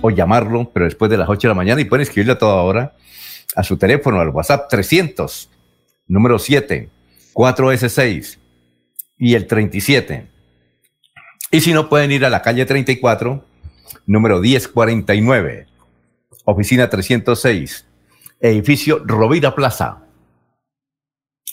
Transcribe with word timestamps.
o 0.00 0.10
llamarlo, 0.10 0.68
pero 0.74 0.86
después 0.86 1.08
de 1.12 1.16
las 1.16 1.28
8 1.28 1.46
de 1.46 1.50
la 1.50 1.54
mañana, 1.54 1.80
y 1.80 1.84
pueden 1.84 2.02
escribirle 2.02 2.32
a 2.32 2.38
toda 2.38 2.60
hora 2.62 2.94
a 3.58 3.64
su 3.64 3.76
teléfono, 3.76 4.20
al 4.20 4.28
WhatsApp 4.28 4.68
300, 4.70 5.50
número 6.06 6.38
7, 6.38 6.88
4S6 7.34 8.38
y 9.18 9.34
el 9.34 9.48
37. 9.48 10.28
Y 11.50 11.60
si 11.60 11.72
no, 11.72 11.88
pueden 11.88 12.12
ir 12.12 12.24
a 12.24 12.30
la 12.30 12.40
calle 12.40 12.64
34, 12.64 13.44
número 14.06 14.38
1049, 14.38 15.66
oficina 16.44 16.88
306, 16.88 17.84
edificio 18.38 19.02
Rovira 19.04 19.56
Plaza. 19.56 20.04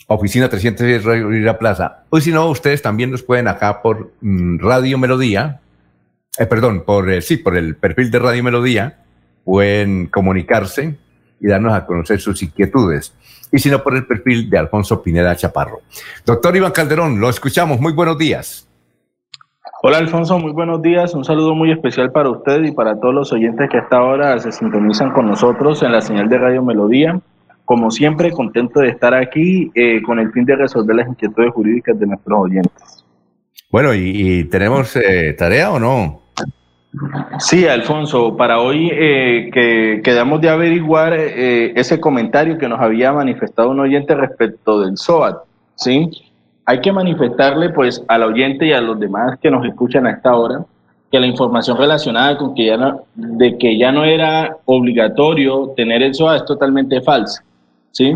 Oficina 0.06 0.48
306 0.48 1.04
Rovira 1.04 1.58
Plaza. 1.58 2.04
O 2.12 2.22
si 2.22 2.32
no, 2.32 2.48
ustedes 2.52 2.84
también 2.84 3.10
nos 3.10 3.24
pueden 3.24 3.48
acá 3.48 3.82
por 3.82 4.14
mm, 4.22 4.60
Radio 4.60 5.00
Melodía, 5.00 5.60
eh, 6.38 6.46
perdón, 6.46 6.84
por, 6.86 7.10
eh, 7.10 7.24
sí, 7.24 7.38
por 7.38 7.58
el 7.58 7.76
perfil 7.76 8.12
de 8.12 8.20
Radio 8.20 8.44
Melodía, 8.44 9.00
pueden 9.44 10.06
comunicarse 10.06 11.00
y 11.40 11.48
darnos 11.48 11.74
a 11.74 11.86
conocer 11.86 12.20
sus 12.20 12.42
inquietudes. 12.44 13.14
Y 13.52 13.60
si 13.60 13.70
no, 13.70 13.84
por 13.84 13.96
el 13.96 14.06
perfil 14.06 14.50
de 14.50 14.58
Alfonso 14.58 15.02
Pineda 15.02 15.36
Chaparro. 15.36 15.82
Doctor 16.26 16.56
Iván 16.56 16.72
Calderón, 16.72 17.20
lo 17.20 17.30
escuchamos. 17.30 17.80
Muy 17.80 17.94
buenos 17.94 18.18
días. 18.18 18.68
Hola 19.82 20.00
Alfonso, 20.00 20.40
muy 20.40 20.52
buenos 20.52 20.82
días. 20.82 21.14
Un 21.14 21.24
saludo 21.24 21.54
muy 21.54 21.72
especial 21.72 22.12
para 22.12 22.30
usted 22.30 22.64
y 22.64 22.72
para 22.72 23.00
todos 23.00 23.14
los 23.14 23.32
oyentes 23.32 23.70
que 23.70 23.78
hasta 23.78 23.98
ahora 23.98 24.40
se 24.40 24.52
sintonizan 24.52 25.12
con 25.12 25.28
nosotros 25.28 25.84
en 25.84 25.92
la 25.92 26.02
señal 26.02 26.28
de 26.28 26.40
Radio 26.40 26.64
Melodía. 26.64 27.20
Como 27.66 27.92
siempre, 27.92 28.32
contento 28.32 28.80
de 28.80 28.90
estar 28.90 29.14
aquí 29.14 29.72
eh, 29.76 30.02
con 30.02 30.20
el 30.20 30.32
fin 30.32 30.46
de 30.46 30.56
resolver 30.56 30.96
las 30.96 31.08
inquietudes 31.08 31.52
jurídicas 31.52 32.00
de 32.00 32.08
nuestros 32.08 32.40
oyentes. 32.40 33.06
Bueno, 33.70 33.94
¿y, 33.94 34.46
tenemos 34.46 34.96
eh, 34.96 35.36
tarea 35.38 35.72
o 35.72 35.80
no? 35.80 36.22
Sí, 37.40 37.68
Alfonso, 37.68 38.36
para 38.38 38.60
hoy 38.60 38.90
eh, 38.92 39.50
que 39.54 40.02
quedamos 40.04 40.42
de 40.42 40.50
averiguar 40.50 41.14
eh, 41.14 41.74
ese 41.76 42.00
comentario 42.00 42.58
que 42.58 42.68
nos 42.68 42.80
había 42.80 43.12
manifestado 43.12 43.70
un 43.70 43.80
oyente 43.80 44.16
respecto 44.16 44.80
del 44.82 44.98
SOAT, 44.98 45.44
¿sí? 45.76 46.10
Hay 46.66 46.82
que 46.82 46.92
manifestarle 46.92 47.70
pues 47.70 48.04
al 48.08 48.24
oyente 48.24 48.68
y 48.68 48.74
a 48.74 48.82
los 48.82 49.00
demás 49.00 49.38
que 49.40 49.52
nos 49.52 49.66
escuchan 49.66 50.08
a 50.08 50.12
esta 50.12 50.36
hora 50.36 50.66
que 51.12 51.20
la 51.20 51.28
información 51.28 51.78
relacionada 51.78 52.38
con 52.38 52.56
que 52.56 52.66
ya 52.66 52.78
no, 52.78 53.04
de 53.14 53.58
que 53.58 53.78
ya 53.78 53.92
no 53.92 54.04
era 54.04 54.58
obligatorio 54.66 55.74
tener 55.76 56.02
el 56.02 56.16
SOAT 56.16 56.38
es 56.38 56.46
totalmente 56.46 57.02
falsa, 57.02 57.44
¿sí? 57.92 58.16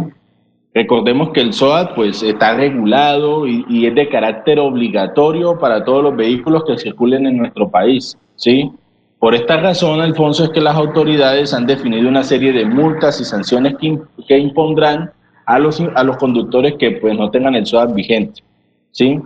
Recordemos 0.79 1.31
que 1.31 1.41
el 1.41 1.51
SOAT 1.51 1.93
pues 1.93 2.23
está 2.23 2.53
regulado 2.53 3.45
y, 3.45 3.85
es 3.85 3.93
de 3.95 4.07
carácter 4.07 4.59
obligatorio 4.59 5.59
para 5.59 5.83
todos 5.83 6.01
los 6.01 6.15
vehículos 6.15 6.63
que 6.65 6.77
circulen 6.77 7.25
en 7.25 7.35
nuestro 7.35 7.69
país. 7.69 8.17
¿sí? 8.37 8.71
Por 9.19 9.35
esta 9.35 9.57
razón, 9.57 9.99
Alfonso, 9.99 10.45
es 10.45 10.51
que 10.51 10.61
las 10.61 10.77
autoridades 10.77 11.53
han 11.53 11.65
definido 11.65 12.07
una 12.07 12.23
serie 12.23 12.53
de 12.53 12.63
multas 12.63 13.19
y 13.19 13.25
sanciones 13.25 13.75
que, 13.75 14.37
impondrán 14.37 15.11
a 15.45 15.59
los, 15.59 15.81
a 15.81 16.01
los 16.05 16.15
conductores 16.15 16.75
que 16.79 16.91
pues, 16.91 17.13
no 17.17 17.29
tengan 17.29 17.55
el 17.55 17.65
SOAT 17.65 17.93
vigente. 17.93 18.41
¿sí? 18.91 19.19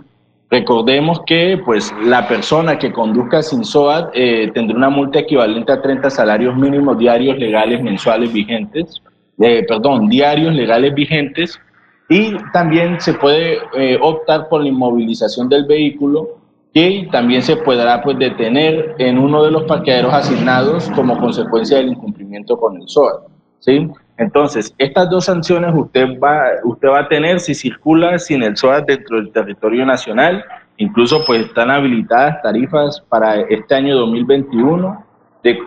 Recordemos 0.50 1.20
que 1.24 1.62
pues, 1.64 1.94
la 2.04 2.26
persona 2.26 2.80
que 2.80 2.92
conduzca 2.92 3.44
sin 3.44 3.64
SOAT 3.64 4.10
eh, 4.12 4.50
tendrá 4.52 4.76
una 4.76 4.90
multa 4.90 5.20
equivalente 5.20 5.70
a 5.70 5.80
30 5.80 6.10
salarios 6.10 6.56
mínimos 6.56 6.98
diarios 6.98 7.38
legales 7.38 7.80
mensuales 7.80 8.32
vigentes, 8.32 9.00
eh, 9.38 9.64
perdón, 9.66 10.08
diarios 10.08 10.54
legales 10.54 10.94
vigentes, 10.94 11.60
y 12.08 12.36
también 12.52 13.00
se 13.00 13.14
puede 13.14 13.58
eh, 13.74 13.98
optar 14.00 14.48
por 14.48 14.62
la 14.62 14.68
inmovilización 14.68 15.48
del 15.48 15.64
vehículo 15.64 16.38
que 16.74 17.08
también 17.12 17.40
se 17.40 17.56
podrá 17.56 18.02
pues, 18.02 18.18
detener 18.18 18.96
en 18.98 19.16
uno 19.18 19.44
de 19.44 19.52
los 19.52 19.62
parqueaderos 19.62 20.12
asignados 20.12 20.90
como 20.90 21.18
consecuencia 21.18 21.76
del 21.78 21.90
incumplimiento 21.90 22.58
con 22.58 22.76
el 22.76 22.88
SOA. 22.88 23.22
¿sí? 23.60 23.88
Entonces, 24.18 24.74
estas 24.78 25.08
dos 25.08 25.24
sanciones 25.24 25.72
usted 25.72 26.18
va, 26.18 26.42
usted 26.64 26.88
va 26.88 27.00
a 27.00 27.08
tener 27.08 27.38
si 27.38 27.54
circula 27.54 28.18
sin 28.18 28.42
el 28.42 28.56
SOA 28.56 28.80
dentro 28.80 29.16
del 29.16 29.30
territorio 29.30 29.86
nacional. 29.86 30.44
Incluso 30.76 31.24
pues 31.24 31.46
están 31.46 31.70
habilitadas 31.70 32.42
tarifas 32.42 33.00
para 33.08 33.40
este 33.42 33.74
año 33.76 33.96
2021, 33.96 35.04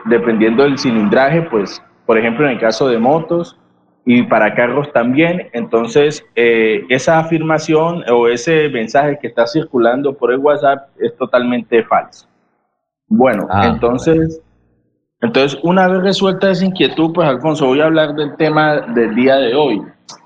dependiendo 0.06 0.64
del 0.64 0.78
cilindraje, 0.78 1.44
pues 1.44 1.82
por 2.08 2.18
ejemplo 2.18 2.46
en 2.46 2.54
el 2.54 2.60
caso 2.60 2.88
de 2.88 2.98
motos, 2.98 3.56
y 4.10 4.24
para 4.24 4.56
carros 4.56 4.92
también. 4.94 5.50
Entonces, 5.52 6.26
eh, 6.34 6.86
esa 6.88 7.20
afirmación 7.20 8.04
o 8.10 8.30
ese 8.30 8.70
mensaje 8.70 9.20
que 9.22 9.28
está 9.28 9.46
circulando 9.46 10.14
por 10.14 10.32
el 10.32 10.40
WhatsApp 10.40 10.88
es 10.98 11.16
totalmente 11.18 11.84
falso. 11.84 12.26
Bueno, 13.10 13.48
ah, 13.50 13.68
entonces, 13.68 14.42
entonces, 15.20 15.60
una 15.62 15.90
vez 15.90 16.02
resuelta 16.04 16.52
esa 16.52 16.66
inquietud, 16.66 17.12
pues 17.14 17.28
Alfonso, 17.28 17.68
voy 17.68 17.82
a 17.82 17.86
hablar 17.86 18.16
del 18.16 18.34
tema 18.38 18.80
del 18.94 19.14
día 19.14 19.36
de 19.36 19.54
hoy. 19.54 19.82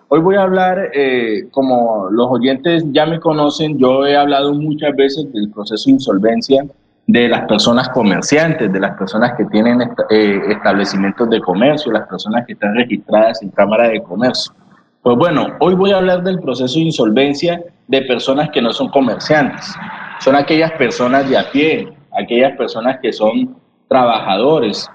Hoy 0.10 0.20
voy 0.20 0.36
a 0.36 0.44
hablar, 0.44 0.92
eh, 0.94 1.48
como 1.50 2.08
los 2.12 2.28
oyentes 2.30 2.84
ya 2.92 3.08
me 3.08 3.20
conocen, 3.20 3.80
yo 3.80 4.06
he 4.06 4.16
hablado 4.16 4.54
muchas 4.54 4.96
veces 4.96 5.32
del 5.34 5.50
proceso 5.50 5.86
de 5.86 5.94
insolvencia 5.94 6.66
de 7.12 7.28
las 7.28 7.46
personas 7.46 7.90
comerciantes, 7.90 8.72
de 8.72 8.80
las 8.80 8.98
personas 8.98 9.34
que 9.38 9.44
tienen 9.46 9.82
eh, 10.10 10.40
establecimientos 10.48 11.30
de 11.30 11.42
comercio, 11.42 11.92
las 11.92 12.08
personas 12.08 12.46
que 12.46 12.54
están 12.54 12.74
registradas 12.74 13.42
en 13.44 13.50
Cámara 13.50 13.90
de 13.90 14.02
Comercio. 14.02 14.54
Pues 15.02 15.18
bueno, 15.18 15.48
hoy 15.60 15.76
voy 15.76 15.92
a 15.92 15.98
hablar 15.98 16.24
del 16.24 16.40
proceso 16.40 16.76
de 16.76 16.86
insolvencia 16.86 17.62
de 17.88 18.02
personas 18.04 18.50
que 18.52 18.62
no 18.62 18.72
son 18.72 18.88
comerciantes. 18.90 19.76
Son 20.20 20.36
aquellas 20.36 20.72
personas 20.74 21.30
de 21.30 21.38
a 21.38 21.52
pie, 21.52 21.92
aquellas 22.18 22.56
personas 22.56 23.00
que 23.02 23.12
son 23.12 23.58
trabajadores, 23.90 24.90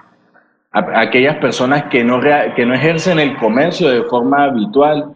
aquellas 0.73 1.37
personas 1.37 1.85
que 1.91 2.03
no, 2.03 2.19
que 2.21 2.65
no 2.65 2.75
ejercen 2.75 3.19
el 3.19 3.37
comercio 3.37 3.91
de 3.91 4.05
forma 4.05 4.45
habitual 4.45 5.15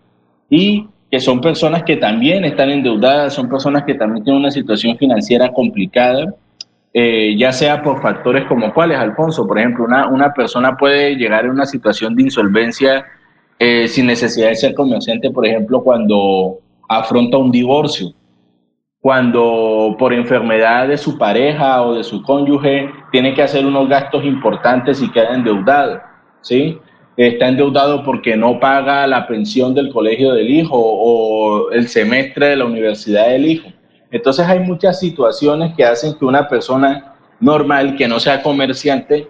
y 0.50 0.86
que 1.10 1.18
son 1.18 1.40
personas 1.40 1.82
que 1.84 1.96
también 1.96 2.44
están 2.44 2.68
endeudadas, 2.68 3.32
son 3.32 3.48
personas 3.48 3.84
que 3.84 3.94
también 3.94 4.22
tienen 4.22 4.42
una 4.42 4.50
situación 4.50 4.98
financiera 4.98 5.50
complicada 5.50 6.34
eh, 6.92 7.36
ya 7.38 7.52
sea 7.52 7.82
por 7.82 8.02
factores 8.02 8.46
como 8.46 8.72
cuáles, 8.74 8.98
Alfonso. 8.98 9.46
Por 9.46 9.58
ejemplo, 9.58 9.84
una, 9.84 10.08
una 10.08 10.32
persona 10.32 10.76
puede 10.76 11.14
llegar 11.16 11.46
a 11.46 11.50
una 11.50 11.66
situación 11.66 12.16
de 12.16 12.24
insolvencia 12.24 13.06
eh, 13.58 13.86
sin 13.88 14.06
necesidad 14.06 14.48
de 14.48 14.56
ser 14.56 14.74
comerciante, 14.74 15.30
por 15.30 15.46
ejemplo, 15.46 15.82
cuando 15.82 16.58
afronta 16.88 17.36
un 17.36 17.52
divorcio, 17.52 18.12
cuando 19.00 19.96
por 19.98 20.12
enfermedad 20.12 20.88
de 20.88 20.98
su 20.98 21.16
pareja 21.16 21.82
o 21.82 21.94
de 21.94 22.04
su 22.04 22.22
cónyuge 22.22 22.90
tiene 23.12 23.34
que 23.34 23.42
hacer 23.42 23.64
unos 23.64 23.88
gastos 23.88 24.24
importantes 24.24 25.00
y 25.02 25.10
queda 25.10 25.34
endeudado, 25.34 26.00
¿sí? 26.40 26.78
Está 27.16 27.48
endeudado 27.48 28.02
porque 28.02 28.36
no 28.36 28.58
paga 28.58 29.06
la 29.06 29.26
pensión 29.26 29.74
del 29.74 29.92
colegio 29.92 30.32
del 30.32 30.48
hijo 30.48 30.76
o 30.76 31.70
el 31.70 31.86
semestre 31.88 32.46
de 32.46 32.56
la 32.56 32.64
universidad 32.64 33.28
del 33.28 33.46
hijo 33.46 33.68
entonces 34.10 34.46
hay 34.46 34.60
muchas 34.60 34.98
situaciones 35.00 35.74
que 35.76 35.84
hacen 35.84 36.14
que 36.14 36.24
una 36.24 36.48
persona 36.48 37.14
normal, 37.38 37.96
que 37.96 38.08
no 38.08 38.20
sea 38.20 38.42
comerciante, 38.42 39.28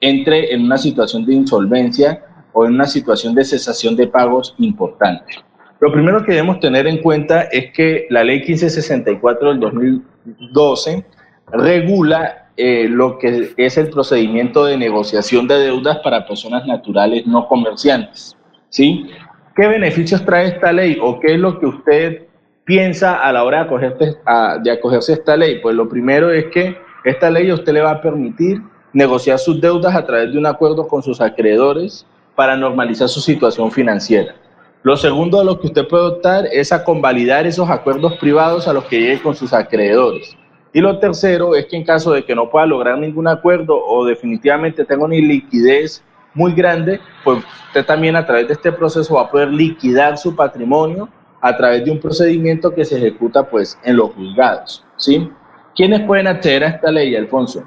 entre 0.00 0.52
en 0.52 0.64
una 0.64 0.78
situación 0.78 1.24
de 1.24 1.34
insolvencia 1.34 2.24
o 2.52 2.66
en 2.66 2.74
una 2.74 2.86
situación 2.86 3.34
de 3.34 3.44
cesación 3.44 3.96
de 3.96 4.06
pagos 4.06 4.54
importante. 4.58 5.34
Lo 5.80 5.92
primero 5.92 6.24
que 6.24 6.32
debemos 6.32 6.60
tener 6.60 6.86
en 6.86 6.98
cuenta 7.02 7.42
es 7.42 7.72
que 7.72 8.06
la 8.10 8.24
ley 8.24 8.38
1564 8.38 9.50
del 9.50 9.60
2012 9.60 11.04
regula 11.52 12.48
eh, 12.56 12.86
lo 12.88 13.18
que 13.18 13.52
es 13.56 13.76
el 13.76 13.90
procedimiento 13.90 14.64
de 14.64 14.78
negociación 14.78 15.48
de 15.48 15.58
deudas 15.58 15.98
para 15.98 16.26
personas 16.26 16.64
naturales 16.66 17.26
no 17.26 17.48
comerciantes. 17.48 18.36
¿sí? 18.68 19.10
¿Qué 19.56 19.66
beneficios 19.66 20.24
trae 20.24 20.48
esta 20.48 20.72
ley 20.72 20.96
o 21.02 21.18
qué 21.18 21.34
es 21.34 21.40
lo 21.40 21.58
que 21.58 21.66
usted 21.66 22.22
piensa 22.64 23.20
a 23.20 23.32
la 23.32 23.44
hora 23.44 23.58
de 23.58 23.64
acogerse, 23.64 24.18
a, 24.24 24.58
de 24.58 24.70
acogerse 24.70 25.12
esta 25.14 25.36
ley? 25.36 25.60
Pues 25.60 25.74
lo 25.76 25.88
primero 25.88 26.30
es 26.30 26.46
que 26.46 26.76
esta 27.04 27.30
ley 27.30 27.50
a 27.50 27.54
usted 27.54 27.72
le 27.72 27.82
va 27.82 27.92
a 27.92 28.00
permitir 28.00 28.62
negociar 28.92 29.38
sus 29.38 29.60
deudas 29.60 29.94
a 29.94 30.06
través 30.06 30.32
de 30.32 30.38
un 30.38 30.46
acuerdo 30.46 30.86
con 30.86 31.02
sus 31.02 31.20
acreedores 31.20 32.06
para 32.34 32.56
normalizar 32.56 33.08
su 33.08 33.20
situación 33.20 33.70
financiera. 33.70 34.34
Lo 34.82 34.96
segundo 34.96 35.40
a 35.40 35.44
lo 35.44 35.58
que 35.60 35.68
usted 35.68 35.88
puede 35.88 36.04
optar 36.04 36.46
es 36.52 36.72
a 36.72 36.84
convalidar 36.84 37.46
esos 37.46 37.70
acuerdos 37.70 38.18
privados 38.18 38.68
a 38.68 38.72
los 38.72 38.84
que 38.84 39.00
llegue 39.00 39.22
con 39.22 39.34
sus 39.34 39.52
acreedores. 39.52 40.36
Y 40.72 40.80
lo 40.80 40.98
tercero 40.98 41.54
es 41.54 41.66
que 41.66 41.76
en 41.76 41.84
caso 41.84 42.12
de 42.12 42.24
que 42.24 42.34
no 42.34 42.50
pueda 42.50 42.66
lograr 42.66 42.98
ningún 42.98 43.28
acuerdo 43.28 43.82
o 43.82 44.04
definitivamente 44.04 44.84
tenga 44.84 45.04
una 45.04 45.14
liquidez 45.14 46.02
muy 46.34 46.52
grande, 46.52 47.00
pues 47.22 47.38
usted 47.68 47.86
también 47.86 48.16
a 48.16 48.26
través 48.26 48.48
de 48.48 48.54
este 48.54 48.72
proceso 48.72 49.14
va 49.14 49.22
a 49.22 49.30
poder 49.30 49.48
liquidar 49.52 50.18
su 50.18 50.34
patrimonio 50.34 51.08
a 51.44 51.54
través 51.58 51.84
de 51.84 51.90
un 51.90 52.00
procedimiento 52.00 52.74
que 52.74 52.86
se 52.86 52.96
ejecuta 52.96 53.46
pues 53.50 53.78
en 53.84 53.98
los 53.98 54.14
juzgados, 54.14 54.82
¿sí? 54.96 55.28
¿Quiénes 55.76 56.00
pueden 56.06 56.26
acceder 56.26 56.64
a 56.64 56.68
esta 56.68 56.90
ley, 56.90 57.14
Alfonso? 57.14 57.62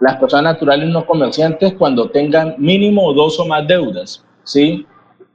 Las 0.00 0.16
personas 0.16 0.52
naturales 0.52 0.90
no 0.90 1.06
comerciantes 1.06 1.72
cuando 1.78 2.10
tengan 2.10 2.56
mínimo 2.58 3.14
dos 3.14 3.40
o 3.40 3.46
más 3.46 3.66
deudas, 3.66 4.22
¿sí? 4.44 4.86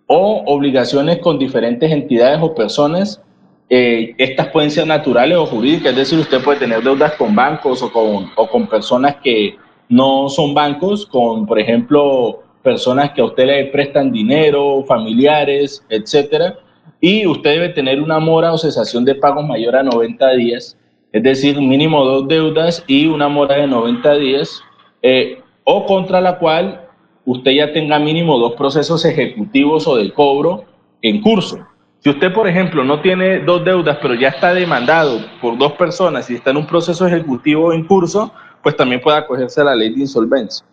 O 0.06 0.44
obligaciones 0.45 1.18
con 1.18 1.39
diferentes 1.39 1.92
entidades 1.92 2.38
o 2.39 2.54
personas 2.54 3.19
eh, 3.68 4.13
estas 4.19 4.50
pueden 4.50 4.69
ser 4.69 4.86
naturales 4.86 5.39
o 5.39 5.48
jurídicas, 5.48 5.94
es 5.94 5.98
decir, 5.98 6.19
usted 6.19 6.44
puede 6.44 6.60
tener 6.60 6.83
deudas 6.83 7.13
con 7.13 7.33
bancos 7.33 7.81
o 7.81 7.92
con, 7.92 8.30
o 8.36 8.48
con 8.48 8.68
personas 8.68 9.16
que 9.24 9.56
no 9.89 10.30
son 10.30 10.54
bancos, 10.54 11.07
con, 11.07 11.48
por 11.48 11.57
ejemplo, 11.57 12.44
personas 12.62 13.12
que 13.13 13.22
a 13.22 13.25
usted 13.25 13.45
le 13.45 13.66
prestan 13.68 14.12
dinero, 14.12 14.83
familiares, 14.88 15.83
etcétera, 15.89 16.57
y 17.01 17.25
usted 17.25 17.50
debe 17.50 17.69
tener 17.69 18.00
una 18.00 18.19
mora 18.19 18.53
o 18.53 18.57
cesación 18.57 19.03
de 19.03 19.15
pagos 19.15 19.45
mayor 19.45 19.75
a 19.75 19.83
90 19.83 20.31
días, 20.33 20.77
es 21.12 21.24
decir, 21.24 21.59
mínimo 21.59 22.06
dos 22.06 22.27
deudas 22.27 22.83
y 22.88 23.07
una 23.07 23.27
mora 23.27 23.56
de 23.56 23.68
90 23.68 24.13
días, 24.13 24.62
eh, 25.01 25.42
o 25.63 25.86
contra 25.86 26.21
la 26.21 26.38
cual 26.38 26.88
usted 27.25 27.51
ya 27.51 27.74
tenga 27.74 28.00
mínimo 28.00 28.38
dos 28.38 28.53
procesos 28.53 29.03
ejecutivos 29.03 29.88
o 29.88 29.98
de 29.98 30.13
cobro 30.13 30.63
en 31.01 31.21
curso. 31.21 31.68
Si 32.00 32.09
usted, 32.09 32.31
por 32.33 32.48
ejemplo, 32.48 32.83
no 32.83 33.01
tiene 33.01 33.39
dos 33.39 33.65
deudas, 33.65 33.97
pero 34.01 34.13
ya 34.13 34.30
está 34.30 34.54
demandado 34.54 35.19
por 35.42 35.57
dos 35.57 35.74
personas 35.74 36.30
y 36.30 36.36
está 36.36 36.51
en 36.51 36.57
un 36.57 36.68
proceso 36.68 37.06
ejecutivo 37.07 37.74
en 37.74 37.86
curso, 37.86 38.31
pues 38.63 38.75
también 38.75 39.01
puede 39.01 39.18
acogerse 39.18 39.62
a 39.62 39.65
la 39.65 39.75
ley 39.75 39.94
de 39.94 40.01
insolvencia. 40.01 40.65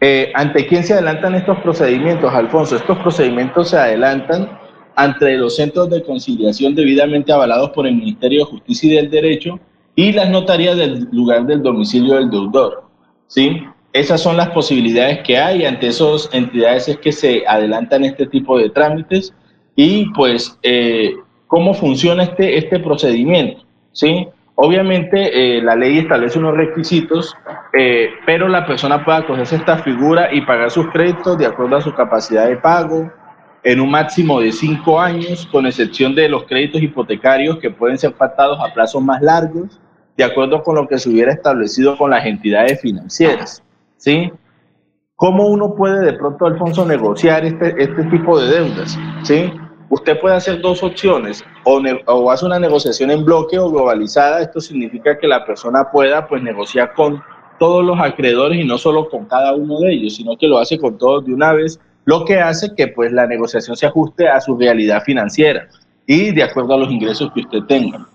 Eh, 0.00 0.30
¿Ante 0.34 0.66
quién 0.66 0.84
se 0.84 0.92
adelantan 0.92 1.34
estos 1.34 1.58
procedimientos, 1.60 2.32
Alfonso? 2.32 2.76
Estos 2.76 2.98
procedimientos 2.98 3.70
se 3.70 3.78
adelantan 3.78 4.65
ante 4.96 5.36
los 5.36 5.56
centros 5.56 5.90
de 5.90 6.02
conciliación 6.02 6.74
debidamente 6.74 7.30
avalados 7.30 7.70
por 7.70 7.86
el 7.86 7.94
Ministerio 7.94 8.40
de 8.40 8.50
Justicia 8.50 8.90
y 8.90 8.96
del 8.96 9.10
Derecho 9.10 9.60
y 9.94 10.12
las 10.12 10.30
notarías 10.30 10.76
del 10.76 11.06
lugar 11.12 11.46
del 11.46 11.62
domicilio 11.62 12.14
del 12.14 12.30
deudor. 12.30 12.84
¿sí? 13.26 13.62
Esas 13.92 14.22
son 14.22 14.38
las 14.38 14.48
posibilidades 14.50 15.20
que 15.22 15.36
hay. 15.36 15.66
Ante 15.66 15.88
esas 15.88 16.30
entidades 16.32 16.88
es 16.88 16.96
que 16.98 17.12
se 17.12 17.44
adelantan 17.46 18.04
este 18.04 18.26
tipo 18.26 18.58
de 18.58 18.70
trámites 18.70 19.34
y 19.74 20.10
pues 20.12 20.58
eh, 20.62 21.12
cómo 21.46 21.74
funciona 21.74 22.22
este, 22.22 22.56
este 22.56 22.80
procedimiento. 22.80 23.64
¿sí? 23.92 24.26
Obviamente 24.54 25.58
eh, 25.58 25.62
la 25.62 25.76
ley 25.76 25.98
establece 25.98 26.38
unos 26.38 26.56
requisitos, 26.56 27.34
eh, 27.78 28.08
pero 28.24 28.48
la 28.48 28.66
persona 28.66 29.04
puede 29.04 29.18
acogerse 29.18 29.56
a 29.56 29.58
esta 29.58 29.78
figura 29.78 30.32
y 30.32 30.40
pagar 30.40 30.70
sus 30.70 30.86
créditos 30.88 31.36
de 31.36 31.44
acuerdo 31.44 31.76
a 31.76 31.82
su 31.82 31.92
capacidad 31.92 32.48
de 32.48 32.56
pago 32.56 33.12
en 33.66 33.80
un 33.80 33.90
máximo 33.90 34.40
de 34.40 34.52
cinco 34.52 35.00
años, 35.00 35.44
con 35.50 35.66
excepción 35.66 36.14
de 36.14 36.28
los 36.28 36.44
créditos 36.44 36.80
hipotecarios 36.80 37.58
que 37.58 37.68
pueden 37.68 37.98
ser 37.98 38.12
pactados 38.12 38.60
a 38.60 38.72
plazos 38.72 39.02
más 39.02 39.20
largos, 39.20 39.80
de 40.16 40.22
acuerdo 40.22 40.62
con 40.62 40.76
lo 40.76 40.86
que 40.86 40.98
se 40.98 41.10
hubiera 41.10 41.32
establecido 41.32 41.98
con 41.98 42.12
las 42.12 42.24
entidades 42.24 42.80
financieras. 42.80 43.64
¿sí? 43.96 44.30
¿Cómo 45.16 45.48
uno 45.48 45.74
puede 45.74 46.04
de 46.04 46.12
pronto, 46.12 46.46
Alfonso, 46.46 46.86
negociar 46.86 47.44
este, 47.44 47.74
este 47.82 48.04
tipo 48.04 48.38
de 48.38 48.46
deudas? 48.46 48.96
¿sí? 49.24 49.52
usted 49.90 50.20
puede 50.20 50.36
hacer 50.36 50.60
dos 50.60 50.84
opciones, 50.84 51.44
o, 51.64 52.30
hace 52.30 52.46
una 52.46 52.60
negociación 52.60 53.10
en 53.10 53.24
bloque 53.24 53.58
o 53.58 53.68
globalizada, 53.68 54.42
esto 54.42 54.60
significa 54.60 55.18
que 55.18 55.26
la 55.26 55.44
persona 55.44 55.90
pueda 55.90 56.28
pues 56.28 56.40
negociar 56.40 56.94
con 56.94 57.20
todos 57.58 57.84
los 57.84 57.98
acreedores 57.98 58.60
y 58.60 58.64
no 58.64 58.78
solo 58.78 59.08
con 59.08 59.24
cada 59.24 59.56
uno 59.56 59.80
de 59.80 59.92
ellos, 59.92 60.14
sino 60.14 60.36
que 60.36 60.46
lo 60.46 60.58
hace 60.58 60.78
con 60.78 60.96
todos 60.98 61.24
de 61.24 61.34
una 61.34 61.52
vez, 61.52 61.80
lo 62.06 62.24
que 62.24 62.38
hace 62.40 62.74
que 62.74 62.88
pues 62.88 63.12
la 63.12 63.26
negociación 63.26 63.76
se 63.76 63.86
ajuste 63.86 64.28
a 64.28 64.40
su 64.40 64.56
realidad 64.56 65.02
financiera 65.02 65.68
y 66.06 66.30
de 66.30 66.42
acuerdo 66.42 66.74
a 66.74 66.78
los 66.78 66.90
ingresos 66.90 67.30
que 67.34 67.40
usted 67.40 67.62
tenga. 67.64 68.06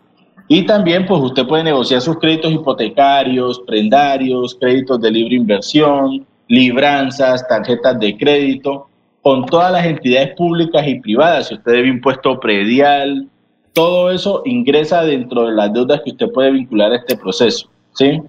Y 0.47 0.65
también 0.65 1.05
pues 1.05 1.21
usted 1.21 1.45
puede 1.45 1.65
negociar 1.65 2.01
sus 2.01 2.17
créditos 2.17 2.51
hipotecarios, 2.51 3.61
prendarios, 3.67 4.55
créditos 4.59 4.99
de 5.01 5.11
libre 5.11 5.35
inversión, 5.35 6.25
libranzas, 6.47 7.47
tarjetas 7.47 7.99
de 7.99 8.17
crédito, 8.17 8.87
con 9.21 9.45
todas 9.45 9.71
las 9.71 9.85
entidades 9.85 10.35
públicas 10.35 10.87
y 10.87 10.99
privadas, 10.99 11.49
si 11.49 11.53
usted 11.53 11.71
debe 11.73 11.87
impuesto 11.89 12.39
predial, 12.39 13.27
todo 13.73 14.11
eso 14.11 14.41
ingresa 14.45 15.03
dentro 15.03 15.47
de 15.47 15.53
las 15.53 15.71
deudas 15.73 16.01
que 16.03 16.11
usted 16.11 16.31
puede 16.31 16.51
vincular 16.51 16.91
a 16.91 16.97
este 16.97 17.15
proceso, 17.17 17.69
¿sí? 17.93 18.21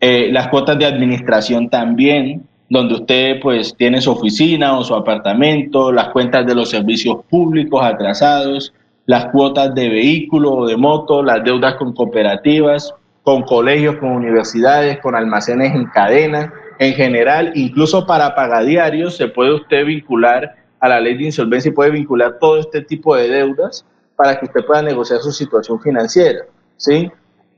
Eh, 0.00 0.30
las 0.30 0.48
cuotas 0.48 0.78
de 0.78 0.86
administración 0.86 1.68
también, 1.68 2.46
donde 2.68 2.94
usted 2.94 3.40
pues 3.40 3.74
tiene 3.76 4.00
su 4.00 4.10
oficina 4.10 4.78
o 4.78 4.84
su 4.84 4.94
apartamento, 4.94 5.92
las 5.92 6.08
cuentas 6.08 6.46
de 6.46 6.54
los 6.54 6.70
servicios 6.70 7.18
públicos 7.30 7.82
atrasados, 7.82 8.72
las 9.06 9.26
cuotas 9.26 9.74
de 9.74 9.88
vehículo 9.88 10.52
o 10.52 10.66
de 10.66 10.76
moto, 10.76 11.22
las 11.22 11.44
deudas 11.44 11.76
con 11.76 11.92
cooperativas, 11.92 12.92
con 13.22 13.42
colegios, 13.42 13.96
con 13.96 14.10
universidades, 14.10 15.00
con 15.00 15.14
almacenes 15.14 15.74
en 15.74 15.86
cadena, 15.86 16.52
en 16.78 16.94
general, 16.94 17.52
incluso 17.54 18.06
para 18.06 18.34
pagadiarios, 18.34 19.16
se 19.16 19.28
puede 19.28 19.54
usted 19.54 19.84
vincular 19.86 20.56
a 20.80 20.88
la 20.88 21.00
ley 21.00 21.16
de 21.16 21.24
insolvencia 21.24 21.70
y 21.70 21.74
puede 21.74 21.90
vincular 21.90 22.38
todo 22.38 22.58
este 22.58 22.82
tipo 22.82 23.16
de 23.16 23.28
deudas 23.28 23.84
para 24.16 24.38
que 24.38 24.46
usted 24.46 24.64
pueda 24.64 24.82
negociar 24.82 25.20
su 25.20 25.32
situación 25.32 25.80
financiera. 25.80 26.40
¿sí? 26.76 27.10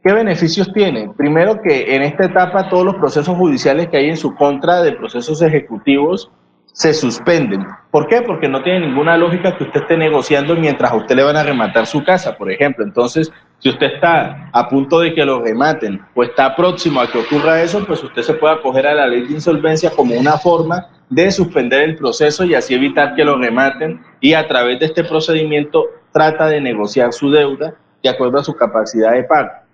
¿Qué 0.09 0.15
beneficios 0.15 0.73
tiene? 0.73 1.11
Primero 1.19 1.61
que 1.61 1.95
en 1.95 2.01
esta 2.01 2.25
etapa 2.25 2.71
todos 2.71 2.83
los 2.83 2.95
procesos 2.95 3.37
judiciales 3.37 3.89
que 3.89 3.99
hay 3.99 4.09
en 4.09 4.17
su 4.17 4.35
contra 4.35 4.81
de 4.81 4.93
procesos 4.93 5.43
ejecutivos 5.43 6.31
se 6.73 6.95
suspenden. 6.95 7.67
¿Por 7.91 8.07
qué? 8.07 8.23
Porque 8.23 8.49
no 8.49 8.63
tiene 8.63 8.87
ninguna 8.87 9.19
lógica 9.19 9.55
que 9.55 9.65
usted 9.65 9.83
esté 9.83 9.99
negociando 9.99 10.57
mientras 10.57 10.93
a 10.93 10.97
usted 10.97 11.15
le 11.15 11.25
van 11.25 11.37
a 11.37 11.43
rematar 11.43 11.87
su 11.87 12.03
casa, 12.03 12.39
por 12.39 12.51
ejemplo. 12.51 12.87
Entonces, 12.87 13.31
si 13.59 13.69
usted 13.69 13.97
está 13.97 14.49
a 14.51 14.67
punto 14.71 15.01
de 15.01 15.13
que 15.13 15.27
lo 15.27 15.43
rematen 15.43 16.01
o 16.15 16.25
está 16.25 16.57
próximo 16.57 17.03
a 17.03 17.13
que 17.13 17.19
ocurra 17.19 17.61
eso, 17.61 17.85
pues 17.85 18.03
usted 18.03 18.23
se 18.23 18.33
puede 18.33 18.55
acoger 18.55 18.87
a 18.87 18.95
la 18.95 19.07
ley 19.07 19.27
de 19.27 19.35
insolvencia 19.35 19.91
como 19.91 20.15
una 20.15 20.39
forma 20.39 20.89
de 21.11 21.31
suspender 21.31 21.83
el 21.83 21.97
proceso 21.97 22.47
y 22.47 22.55
así 22.55 22.73
evitar 22.73 23.15
que 23.15 23.27
lo 23.27 23.37
rematen 23.37 24.01
y 24.23 24.33
a 24.33 24.49
través 24.49 24.81
de 24.81 24.87
este 24.87 25.05
procedimiento 25.05 25.85
trata 26.13 26.47
de 26.47 26.63
negociar 26.63 27.13
su 27.13 27.31
deuda 27.31 27.75
de 28.03 28.09
acuerdo 28.09 28.39
a 28.39 28.45
su 28.45 28.57
capacidad 28.57 29.13
de 29.13 29.25
pago. 29.25 29.68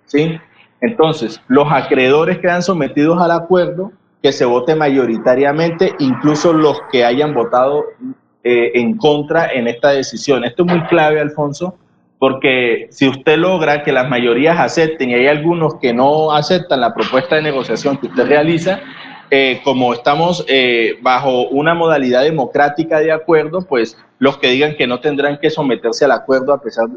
Entonces, 0.81 1.41
los 1.49 1.71
acreedores 1.71 2.39
quedan 2.39 2.63
sometidos 2.63 3.21
al 3.21 3.31
acuerdo 3.31 3.93
que 4.23 4.33
se 4.33 4.45
vote 4.45 4.75
mayoritariamente, 4.75 5.95
incluso 5.99 6.53
los 6.53 6.81
que 6.91 7.05
hayan 7.05 7.35
votado 7.35 7.85
eh, 8.43 8.73
en 8.75 8.97
contra 8.97 9.53
en 9.53 9.69
esta 9.69 9.91
decisión. 9.91 10.45
Esto 10.45 10.65
es 10.65 10.73
muy 10.73 10.83
clave, 10.87 11.21
Alfonso, 11.21 11.77
porque 12.19 12.89
si 12.91 13.09
usted 13.09 13.37
logra 13.37 13.83
que 13.83 13.93
las 13.93 14.09
mayorías 14.09 14.59
acepten 14.59 15.11
y 15.11 15.15
hay 15.15 15.27
algunos 15.27 15.77
que 15.77 15.93
no 15.93 16.33
aceptan 16.33 16.81
la 16.81 16.95
propuesta 16.95 17.37
de 17.37 17.43
negociación 17.43 17.99
que 17.99 18.07
usted 18.07 18.27
realiza, 18.27 18.81
eh, 19.31 19.61
como 19.65 19.93
estamos 19.93 20.45
eh, 20.49 20.99
bajo 21.03 21.49
una 21.49 21.75
modalidad 21.75 22.23
democrática 22.23 23.01
de 23.01 23.13
acuerdo, 23.13 23.67
pues 23.67 23.99
los 24.19 24.39
que 24.39 24.49
digan 24.51 24.77
que 24.77 24.87
no 24.87 25.01
tendrán 25.01 25.39
que 25.39 25.51
someterse 25.51 26.05
al 26.05 26.13
acuerdo 26.13 26.53
a 26.53 26.63
pesar, 26.63 26.89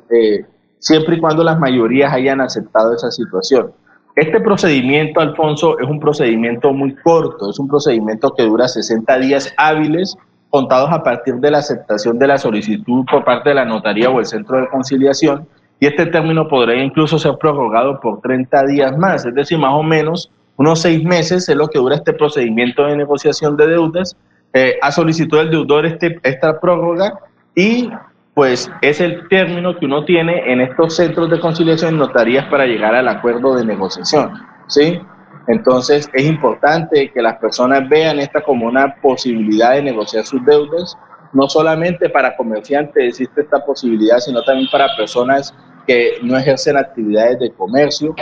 siempre 0.79 1.15
y 1.15 1.19
cuando 1.19 1.43
las 1.43 1.59
mayorías 1.59 2.13
hayan 2.13 2.41
aceptado 2.41 2.93
esa 2.93 3.11
situación. 3.11 3.71
Este 4.15 4.39
procedimiento, 4.39 5.19
Alfonso, 5.19 5.77
es 5.79 5.87
un 5.87 5.99
procedimiento 5.99 6.73
muy 6.73 6.95
corto, 6.95 7.49
es 7.51 7.59
un 7.59 7.67
procedimiento 7.67 8.33
que 8.35 8.43
dura 8.43 8.67
60 8.67 9.19
días 9.19 9.53
hábiles 9.57 10.17
contados 10.49 10.89
a 10.91 11.03
partir 11.03 11.35
de 11.35 11.51
la 11.51 11.59
aceptación 11.59 12.17
de 12.17 12.27
la 12.27 12.37
solicitud 12.37 13.05
por 13.09 13.23
parte 13.23 13.49
de 13.49 13.55
la 13.55 13.65
notaría 13.65 14.09
o 14.09 14.19
el 14.19 14.25
centro 14.25 14.59
de 14.59 14.69
conciliación 14.69 15.47
y 15.79 15.85
este 15.85 16.07
término 16.07 16.47
podría 16.47 16.83
incluso 16.83 17.19
ser 17.19 17.37
prorrogado 17.37 17.99
por 17.99 18.21
30 18.21 18.65
días 18.65 18.97
más, 18.97 19.25
es 19.25 19.35
decir, 19.35 19.59
más 19.59 19.73
o 19.73 19.83
menos 19.83 20.31
unos 20.57 20.81
seis 20.81 21.03
meses 21.03 21.47
es 21.47 21.55
lo 21.55 21.67
que 21.67 21.77
dura 21.77 21.95
este 21.95 22.13
procedimiento 22.13 22.83
de 22.85 22.97
negociación 22.97 23.55
de 23.55 23.67
deudas. 23.67 24.15
Eh, 24.53 24.79
a 24.81 24.91
solicitud 24.91 25.37
del 25.37 25.51
deudor 25.51 25.85
este, 25.85 26.19
esta 26.23 26.59
prórroga 26.59 27.19
y 27.53 27.89
pues 28.37 28.69
es 28.83 29.01
el 29.01 29.27
término 29.29 29.75
que 29.75 29.87
uno 29.87 30.05
tiene 30.05 30.53
en 30.53 30.61
estos 30.61 30.95
centros 30.95 31.27
de 31.31 31.39
conciliación 31.39 31.97
notarías 31.97 32.45
para 32.49 32.67
llegar 32.67 32.93
al 32.93 33.07
acuerdo 33.07 33.55
de 33.55 33.65
negociación. 33.65 34.31
¿sí? 34.67 35.01
Entonces 35.47 36.07
es 36.13 36.23
importante 36.23 37.09
que 37.11 37.19
las 37.19 37.37
personas 37.37 37.89
vean 37.89 38.19
esta 38.19 38.41
como 38.41 38.67
una 38.67 38.93
posibilidad 39.01 39.73
de 39.73 39.81
negociar 39.81 40.23
sus 40.23 40.45
deudas, 40.45 40.95
no 41.33 41.49
solamente 41.49 42.09
para 42.09 42.37
comerciantes 42.37 43.05
existe 43.07 43.41
esta 43.41 43.65
posibilidad, 43.65 44.19
sino 44.19 44.43
también 44.43 44.69
para 44.71 44.95
personas 44.95 45.51
que 45.87 46.19
no 46.21 46.37
ejercen 46.37 46.77
actividades 46.77 47.39
de 47.39 47.51
comercio, 47.53 48.13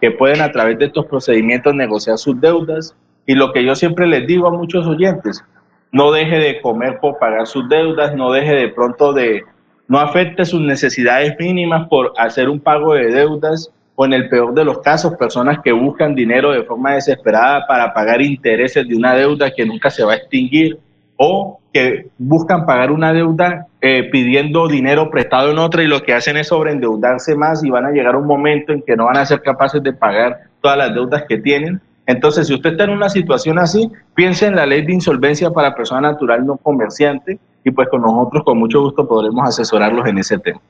que 0.00 0.10
pueden 0.10 0.40
a 0.40 0.50
través 0.50 0.80
de 0.80 0.86
estos 0.86 1.06
procedimientos 1.06 1.76
negociar 1.76 2.18
sus 2.18 2.40
deudas. 2.40 2.96
Y 3.24 3.36
lo 3.36 3.52
que 3.52 3.64
yo 3.64 3.76
siempre 3.76 4.08
les 4.08 4.26
digo 4.26 4.48
a 4.48 4.50
muchos 4.50 4.84
oyentes, 4.84 5.44
no 5.92 6.10
deje 6.10 6.40
de 6.40 6.60
comer 6.60 6.98
por 7.00 7.20
pagar 7.20 7.46
sus 7.46 7.68
deudas, 7.68 8.16
no 8.16 8.32
deje 8.32 8.54
de 8.54 8.68
pronto 8.68 9.12
de, 9.12 9.44
no 9.90 9.98
afecte 9.98 10.44
sus 10.44 10.60
necesidades 10.60 11.34
mínimas 11.36 11.88
por 11.88 12.12
hacer 12.16 12.48
un 12.48 12.60
pago 12.60 12.94
de 12.94 13.10
deudas 13.10 13.72
o 13.96 14.04
en 14.04 14.12
el 14.12 14.28
peor 14.28 14.54
de 14.54 14.64
los 14.64 14.78
casos, 14.78 15.16
personas 15.16 15.58
que 15.64 15.72
buscan 15.72 16.14
dinero 16.14 16.52
de 16.52 16.62
forma 16.62 16.94
desesperada 16.94 17.66
para 17.66 17.92
pagar 17.92 18.22
intereses 18.22 18.86
de 18.86 18.94
una 18.94 19.16
deuda 19.16 19.50
que 19.50 19.66
nunca 19.66 19.90
se 19.90 20.04
va 20.04 20.12
a 20.12 20.16
extinguir 20.16 20.78
o 21.16 21.58
que 21.72 22.06
buscan 22.18 22.66
pagar 22.66 22.92
una 22.92 23.12
deuda 23.12 23.66
eh, 23.80 24.08
pidiendo 24.12 24.68
dinero 24.68 25.10
prestado 25.10 25.50
en 25.50 25.58
otra 25.58 25.82
y 25.82 25.88
lo 25.88 26.04
que 26.04 26.14
hacen 26.14 26.36
es 26.36 26.46
sobreendeudarse 26.46 27.34
más 27.34 27.64
y 27.64 27.70
van 27.70 27.86
a 27.86 27.90
llegar 27.90 28.14
un 28.14 28.28
momento 28.28 28.72
en 28.72 28.82
que 28.82 28.94
no 28.94 29.06
van 29.06 29.16
a 29.16 29.26
ser 29.26 29.42
capaces 29.42 29.82
de 29.82 29.92
pagar 29.92 30.38
todas 30.60 30.78
las 30.78 30.94
deudas 30.94 31.24
que 31.28 31.38
tienen. 31.38 31.80
Entonces, 32.06 32.46
si 32.46 32.54
usted 32.54 32.70
está 32.70 32.84
en 32.84 32.90
una 32.90 33.08
situación 33.08 33.58
así, 33.58 33.90
piense 34.14 34.46
en 34.46 34.54
la 34.54 34.66
ley 34.66 34.86
de 34.86 34.92
insolvencia 34.92 35.50
para 35.50 35.74
persona 35.74 36.12
natural 36.12 36.46
no 36.46 36.58
comerciante 36.58 37.40
y 37.64 37.70
pues 37.70 37.88
con 37.88 38.02
nosotros 38.02 38.44
con 38.44 38.58
mucho 38.58 38.80
gusto 38.82 39.06
podremos 39.06 39.46
asesorarlos 39.46 40.06
en 40.06 40.18
ese 40.18 40.38
tema. 40.38 40.60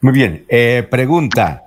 Muy 0.00 0.12
bien, 0.12 0.44
eh, 0.48 0.86
pregunta. 0.90 1.64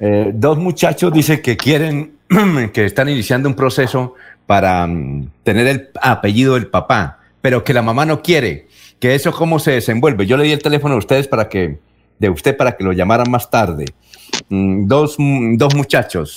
Eh, 0.00 0.32
dos 0.34 0.58
muchachos 0.58 1.12
dicen 1.12 1.40
que 1.42 1.56
quieren, 1.56 2.14
que 2.72 2.84
están 2.84 3.08
iniciando 3.08 3.48
un 3.48 3.54
proceso 3.54 4.14
para 4.46 4.86
mm, 4.86 5.28
tener 5.44 5.66
el 5.66 5.90
apellido 6.00 6.54
del 6.54 6.66
papá, 6.66 7.20
pero 7.40 7.62
que 7.62 7.72
la 7.72 7.82
mamá 7.82 8.04
no 8.04 8.20
quiere. 8.20 8.66
Que 8.98 9.14
eso 9.14 9.32
cómo 9.32 9.58
se 9.58 9.72
desenvuelve. 9.72 10.26
Yo 10.26 10.36
le 10.36 10.44
di 10.44 10.52
el 10.52 10.62
teléfono 10.62 10.94
a 10.94 10.98
ustedes 10.98 11.28
para 11.28 11.48
que, 11.48 11.78
de 12.18 12.30
usted 12.30 12.56
para 12.56 12.76
que 12.76 12.84
lo 12.84 12.92
llamaran 12.92 13.30
más 13.30 13.50
tarde. 13.50 13.86
Mm, 14.48 14.86
dos, 14.86 15.16
mm, 15.18 15.56
dos 15.56 15.74
muchachos 15.74 16.34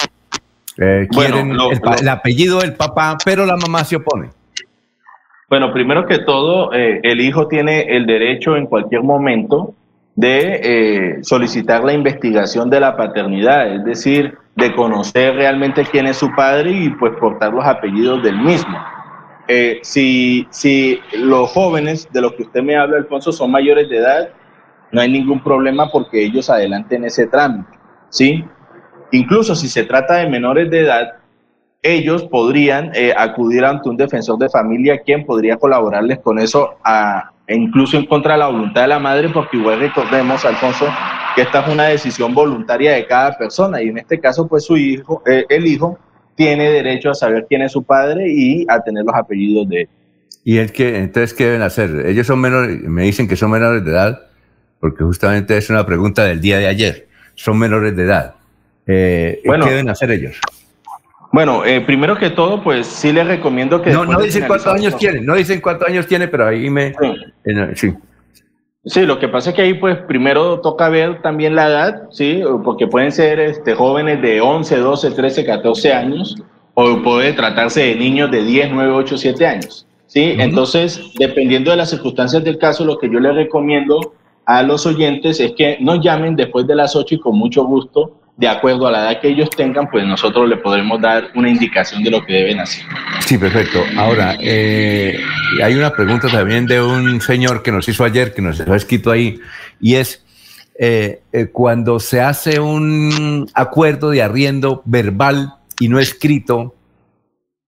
eh, 0.78 1.08
quieren 1.10 1.52
el, 1.52 2.10
apellido 2.10 2.60
del 2.60 2.74
papá, 2.74 3.18
pero 3.24 3.46
la 3.46 3.56
mamá 3.56 3.84
se 3.84 3.96
opone. 3.96 4.30
Bueno, 5.48 5.72
primero 5.72 6.08
que 6.08 6.20
todo, 6.20 6.74
eh, 6.74 7.02
el 7.04 7.22
hijo 7.22 7.48
tiene 7.48 7.82
el 7.96 8.08
derecho 8.08 8.56
en 8.56 8.66
cualquier 8.66 9.04
momento 9.04 9.76
de 10.16 10.62
eh, 10.64 11.24
solicitar 11.24 11.84
la 11.84 11.94
investigación 11.94 12.70
de 12.70 12.80
la 12.80 12.98
paternidad, 12.98 13.72
es 13.76 13.84
decir, 13.86 14.38
de 14.56 14.74
conocer 14.74 15.36
realmente 15.36 15.86
quién 15.86 16.08
es 16.08 16.18
su 16.18 16.34
padre 16.34 16.72
y 16.72 16.90
pues 16.92 17.14
portar 17.20 17.54
los 17.54 17.66
apellidos 17.66 18.24
del 18.24 18.38
mismo. 18.40 18.78
Eh, 19.48 19.80
si, 19.84 20.48
si 20.50 21.00
los 21.14 21.52
jóvenes 21.52 22.10
de 22.12 22.22
los 22.22 22.34
que 22.34 22.44
usted 22.44 22.64
me 22.64 22.76
habla, 22.76 22.98
Alfonso, 22.98 23.32
son 23.32 23.52
mayores 23.52 23.88
de 23.90 23.98
edad, 23.98 24.30
no 24.92 25.02
hay 25.02 25.12
ningún 25.12 25.44
problema 25.44 25.92
porque 25.92 26.24
ellos 26.24 26.50
adelanten 26.50 27.04
ese 27.04 27.28
trámite, 27.28 27.78
¿sí? 28.10 28.44
Incluso 29.12 29.54
si 29.54 29.68
se 29.68 29.84
trata 29.84 30.16
de 30.16 30.30
menores 30.30 30.72
de 30.72 30.80
edad, 30.80 31.14
ellos 31.86 32.24
podrían 32.24 32.92
eh, 32.96 33.14
acudir 33.16 33.64
ante 33.64 33.90
un 33.90 33.96
defensor 33.96 34.40
de 34.40 34.50
familia 34.50 35.02
quien 35.06 35.24
podría 35.24 35.58
colaborarles 35.58 36.18
con 36.20 36.40
eso 36.40 36.76
a, 36.84 37.32
e 37.46 37.56
incluso 37.56 37.98
en 37.98 38.08
contra 38.08 38.34
de 38.34 38.40
la 38.40 38.48
voluntad 38.48 38.82
de 38.82 38.88
la 38.88 39.00
madre, 39.00 39.30
porque 39.30 39.58
igual 39.58 39.80
recordemos, 39.80 40.44
Alfonso, 40.46 40.88
que 41.36 41.44
esta 41.44 41.62
es 41.62 41.72
una 41.72 41.84
decisión 41.84 42.34
voluntaria 42.34 42.94
de 42.94 43.06
cada 43.06 43.38
persona 43.38 43.84
y 43.84 43.90
en 43.90 44.00
este 44.00 44.20
caso, 44.20 44.48
pues 44.48 44.66
su 44.66 44.76
hijo, 44.78 45.22
eh, 45.28 45.46
el 45.48 45.68
hijo, 45.68 46.00
tiene 46.34 46.72
derecho 46.72 47.12
a 47.12 47.14
saber 47.14 47.46
quién 47.48 47.62
es 47.62 47.72
su 47.72 47.84
padre 47.84 48.26
y 48.28 48.66
a 48.68 48.82
tener 48.82 49.06
los 49.06 49.16
apellidos 49.16 49.70
de 49.70 49.82
él. 49.82 49.90
¿Y 50.44 50.58
el 50.58 50.72
que, 50.72 50.98
entonces 50.98 51.34
qué 51.34 51.46
deben 51.46 51.62
hacer? 51.62 52.06
Ellos 52.08 52.26
son 52.26 52.42
menores, 52.42 52.82
me 52.82 53.04
dicen 53.04 53.28
que 53.28 53.36
son 53.36 53.52
menores 53.52 53.86
de 53.86 53.92
edad, 53.92 54.22
porque 54.80 55.04
justamente 55.04 55.56
es 55.56 55.70
una 55.70 55.86
pregunta 55.86 56.24
del 56.24 56.42
día 56.42 56.58
de 56.58 56.68
ayer. 56.68 57.08
Son 57.36 57.58
menores 57.60 57.96
de 57.96 58.04
edad. 58.04 58.36
Eh, 58.88 59.42
¿Qué 59.44 59.70
deben 59.70 59.90
hacer 59.90 60.12
ellos? 60.12 60.38
Bueno, 61.36 61.66
eh, 61.66 61.82
primero 61.82 62.18
que 62.18 62.30
todo, 62.30 62.64
pues 62.64 62.88
sí 62.88 63.12
les 63.12 63.28
recomiendo 63.28 63.82
que... 63.82 63.92
No, 63.92 64.06
no 64.06 64.22
dicen 64.22 64.46
cuántos 64.48 64.74
años 64.74 64.96
tiene, 64.96 65.20
no 65.20 65.36
dicen 65.36 65.60
cuántos 65.60 65.90
años 65.90 66.08
tiene, 66.08 66.30
pero 66.30 66.48
ahí 66.48 66.70
me... 66.70 66.94
Sí. 67.74 67.94
sí. 68.86 69.06
lo 69.06 69.20
que 69.20 69.28
pasa 69.28 69.50
es 69.50 69.56
que 69.58 69.64
ahí 69.64 69.74
pues 69.74 69.98
primero 69.98 70.62
toca 70.62 70.88
ver 70.88 71.22
también 71.22 71.54
la 71.54 71.68
edad, 71.68 72.04
¿sí? 72.10 72.42
Porque 72.64 72.88
pueden 72.88 73.12
ser 73.12 73.42
este, 73.42 73.76
jóvenes 73.76 74.22
de 74.22 74.40
11, 74.40 74.78
12, 74.78 75.12
13, 75.12 75.46
14 75.46 75.92
años, 75.92 76.38
o 76.74 77.02
puede 77.04 77.34
tratarse 77.34 77.82
de 77.82 77.96
niños 77.96 78.32
de 78.32 78.42
10, 78.42 78.70
9, 78.72 78.94
8, 78.94 79.18
7 79.18 79.46
años, 79.46 79.86
¿sí? 80.08 80.38
Entonces, 80.40 81.02
dependiendo 81.20 81.70
de 81.70 81.76
las 81.76 81.90
circunstancias 81.90 82.46
del 82.46 82.58
caso, 82.58 82.86
lo 82.86 82.98
que 82.98 83.10
yo 83.10 83.20
les 83.20 83.36
recomiendo 83.36 84.14
a 84.46 84.64
los 84.64 84.86
oyentes 84.86 85.42
es 85.42 85.52
que 85.52 85.80
nos 85.82 86.00
llamen 86.00 86.38
después 86.38 86.66
de 86.66 86.76
las 86.76 86.96
8 86.96 87.16
y 87.16 87.20
con 87.20 87.38
mucho 87.38 87.66
gusto 87.66 88.22
de 88.38 88.48
acuerdo 88.50 88.88
a 88.88 88.92
la 88.92 89.00
edad 89.00 89.22
que 89.22 89.30
ellos 89.30 89.50
tengan, 89.50 89.90
pues 89.90 90.06
nosotros 90.06 90.50
le 90.50 90.58
podremos 90.58 91.00
dar 91.00 91.30
una 91.36 91.50
indicación 91.50 92.04
de 92.04 92.12
lo 92.12 92.26
que 92.26 92.34
deben 92.34 92.60
hacer. 92.60 92.84
Sí, 93.22 93.38
perfecto. 93.38 93.82
Ahora, 93.96 94.36
eh, 94.42 95.18
hay 95.64 95.74
una 95.76 95.92
pregunta 95.92 96.28
también 96.28 96.66
de 96.66 96.82
un 96.82 97.22
señor 97.22 97.64
que 97.64 97.72
nos 97.72 97.88
hizo 97.88 98.04
ayer, 98.04 98.34
que 98.34 98.42
nos 98.42 98.60
ha 98.60 98.76
escrito 98.76 99.12
ahí, 99.12 99.40
y 99.80 99.96
es, 99.96 100.26
eh, 100.78 101.22
eh, 101.32 101.48
cuando 101.52 102.00
se 102.00 102.20
hace 102.20 102.60
un 102.60 103.50
acuerdo 103.54 104.10
de 104.10 104.22
arriendo 104.22 104.82
verbal 104.84 105.54
y 105.80 105.88
no 105.88 106.00
escrito, 106.00 106.76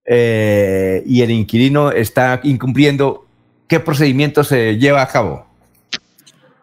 y 0.10 1.22
el 1.22 1.32
inquilino 1.32 1.92
está 1.92 2.40
incumpliendo, 2.44 3.26
¿qué 3.68 3.82
procedimiento 3.82 4.46
se 4.46 4.78
lleva 4.78 5.02
a 5.02 5.08
cabo? 5.08 5.47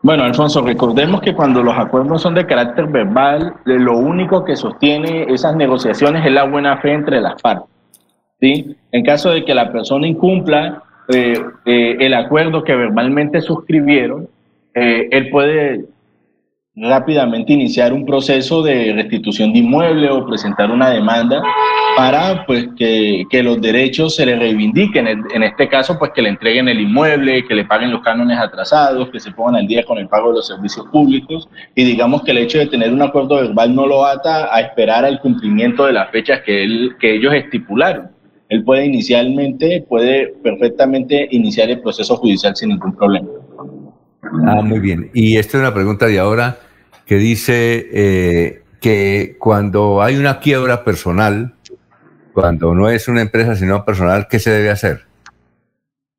Bueno, 0.04 0.24
Alfonso, 0.24 0.60
recordemos 0.60 1.22
que 1.22 1.32
cuando 1.32 1.62
los 1.62 1.78
acuerdos 1.78 2.20
son 2.20 2.34
de 2.34 2.44
carácter 2.44 2.88
verbal, 2.88 3.54
lo 3.64 3.96
único 3.96 4.44
que 4.44 4.54
sostiene 4.54 5.24
esas 5.30 5.56
negociaciones 5.56 6.26
es 6.26 6.30
la 6.30 6.44
buena 6.44 6.76
fe 6.76 6.92
entre 6.92 7.22
las 7.22 7.40
partes. 7.40 7.70
¿sí? 8.38 8.76
En 8.92 9.02
caso 9.02 9.30
de 9.30 9.46
que 9.46 9.54
la 9.54 9.72
persona 9.72 10.06
incumpla 10.06 10.82
eh, 11.08 11.40
eh, 11.64 11.96
el 12.00 12.12
acuerdo 12.12 12.64
que 12.64 12.74
verbalmente 12.74 13.40
suscribieron, 13.40 14.28
eh, 14.74 15.08
él 15.10 15.30
puede 15.30 15.86
rápidamente 16.76 17.52
iniciar 17.52 17.92
un 17.92 18.04
proceso 18.04 18.62
de 18.62 18.92
restitución 18.94 19.52
de 19.52 19.60
inmueble 19.60 20.10
o 20.10 20.26
presentar 20.26 20.72
una 20.72 20.90
demanda 20.90 21.40
para 21.96 22.44
pues 22.46 22.68
que, 22.76 23.24
los 23.44 23.60
derechos 23.60 24.16
se 24.16 24.26
le 24.26 24.36
reivindiquen, 24.36 25.06
en 25.06 25.42
este 25.44 25.68
caso 25.68 25.96
pues 25.98 26.10
que 26.12 26.22
le 26.22 26.30
entreguen 26.30 26.68
el 26.68 26.80
inmueble, 26.80 27.44
que 27.46 27.54
le 27.54 27.64
paguen 27.64 27.92
los 27.92 28.02
cánones 28.02 28.38
atrasados, 28.38 29.08
que 29.10 29.20
se 29.20 29.30
pongan 29.30 29.56
al 29.56 29.66
día 29.68 29.84
con 29.84 29.98
el 29.98 30.08
pago 30.08 30.30
de 30.30 30.36
los 30.36 30.48
servicios 30.48 30.86
públicos 30.90 31.48
y 31.76 31.84
digamos 31.84 32.22
que 32.24 32.32
el 32.32 32.38
hecho 32.38 32.58
de 32.58 32.66
tener 32.66 32.92
un 32.92 33.02
acuerdo 33.02 33.36
verbal 33.36 33.72
no 33.74 33.86
lo 33.86 34.04
ata 34.04 34.52
a 34.52 34.60
esperar 34.60 35.04
al 35.04 35.20
cumplimiento 35.20 35.86
de 35.86 35.92
las 35.92 36.10
fechas 36.10 36.40
que, 36.44 36.64
él, 36.64 36.96
que 36.98 37.14
ellos 37.14 37.32
estipularon. 37.34 38.10
Él 38.48 38.64
puede 38.64 38.86
inicialmente, 38.86 39.84
puede 39.88 40.34
perfectamente 40.42 41.28
iniciar 41.30 41.70
el 41.70 41.80
proceso 41.80 42.16
judicial 42.16 42.56
sin 42.56 42.70
ningún 42.70 42.94
problema. 42.94 43.28
Ah, 44.46 44.62
muy 44.62 44.80
bien. 44.80 45.10
Y 45.14 45.36
esta 45.36 45.58
es 45.58 45.62
una 45.62 45.74
pregunta 45.74 46.06
de 46.06 46.18
ahora 46.18 46.58
que 47.06 47.16
dice 47.16 47.86
eh, 47.92 48.62
que 48.80 49.36
cuando 49.38 50.02
hay 50.02 50.16
una 50.16 50.40
quiebra 50.40 50.84
personal, 50.84 51.54
cuando 52.32 52.74
no 52.74 52.88
es 52.88 53.08
una 53.08 53.22
empresa 53.22 53.54
sino 53.54 53.84
personal, 53.84 54.26
¿qué 54.28 54.38
se 54.38 54.50
debe 54.50 54.70
hacer? 54.70 55.02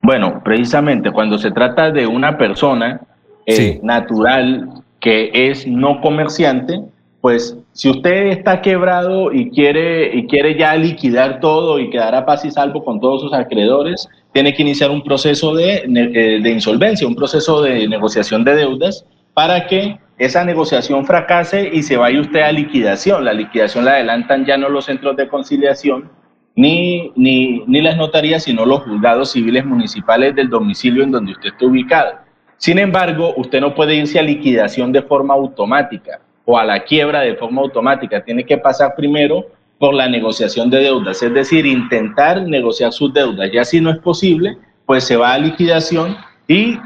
Bueno, 0.01 0.42
precisamente 0.44 1.12
cuando 1.12 1.38
se 1.38 1.51
trata 1.51 1.92
de 1.92 2.06
una 2.06 2.38
persona 2.38 3.01
eh, 3.46 3.80
natural 3.82 4.70
que 5.00 5.32
es 5.50 5.68
no 5.68 6.01
comerciante, 6.01 6.82
pues 7.22 7.58
si 7.74 7.89
usted 7.89 8.27
está 8.27 8.62
quebrado 8.62 9.34
y 9.34 9.50
quiere, 9.50 10.15
y 10.15 10.27
quiere 10.27 10.58
ya 10.58 10.75
liquidar 10.75 11.39
todo 11.39 11.80
y 11.80 11.89
quedar 11.89 12.13
a 12.13 12.24
paz 12.24 12.46
y 12.46 12.51
salvo 12.51 12.84
con 12.84 13.00
todos 13.00 13.22
sus 13.22 13.34
acreedores, 13.34 14.08
tiene 14.32 14.54
que 14.54 14.62
iniciar 14.62 14.92
un 14.92 15.01
proceso 15.01 15.56
de, 15.56 15.84
eh, 15.88 16.39
de 16.42 16.50
insolvencia, 16.51 17.08
un 17.08 17.15
proceso 17.15 17.63
de 17.63 17.88
negociación 17.88 18.44
de 18.44 18.56
deudas 18.56 19.06
para 19.34 19.65
que 19.65 19.98
esa 20.17 20.45
negociación 20.45 21.05
fracase 21.05 21.69
y 21.74 21.84
se 21.84 21.98
vaya 21.98 22.22
usted 22.22 22.41
a 22.41 22.51
liquidación. 22.51 23.25
La 23.25 23.34
liquidación 23.34 23.86
la 23.86 23.91
adelantan 23.91 24.45
ya 24.45 24.57
no 24.57 24.69
los 24.69 24.86
centros 24.86 25.15
de 25.17 25.27
conciliación 25.27 26.10
ni, 26.55 27.12
ni, 27.15 27.63
ni 27.67 27.81
las 27.81 27.98
notarías, 27.98 28.43
sino 28.43 28.65
los 28.65 28.84
juzgados 28.84 29.31
civiles 29.31 29.65
municipales 29.65 30.36
del 30.36 30.50
domicilio 30.50 31.03
en 31.03 31.12
donde 31.12 31.34
usted 31.34 31.50
está 31.50 31.65
ubicado. 31.65 32.13
Sin 32.57 32.79
embargo, 32.79 33.34
usted 33.36 33.60
no 33.60 33.75
puede 33.75 33.95
irse 33.95 34.17
a 34.17 34.24
liquidación 34.24 34.91
de 34.91 35.01
forma 35.01 35.34
automática 35.34 36.22
o 36.45 36.57
a 36.57 36.63
la 36.63 36.84
quiebra 36.84 37.22
de 37.22 37.36
forma 37.36 37.62
automática. 37.62 38.24
Tiene 38.24 38.45
que 38.45 38.57
pasar 38.57 38.95
primero 38.95 39.45
por 39.77 39.93
la 39.93 40.07
negociación 40.07 40.69
de 40.69 40.79
deudas, 40.79 41.22
es 41.22 41.34
decir, 41.34 41.65
intentar 41.65 42.41
negociar 42.43 42.93
sus 42.93 43.13
deudas. 43.13 43.51
Ya 43.51 43.65
si 43.65 43.81
no 43.81 43.91
es 43.91 43.98
posible, 43.98 44.57
pues 44.86 45.03
se 45.03 45.17
va 45.17 45.34
a 45.34 45.38
liquidación 45.38 46.15
y 46.48 46.77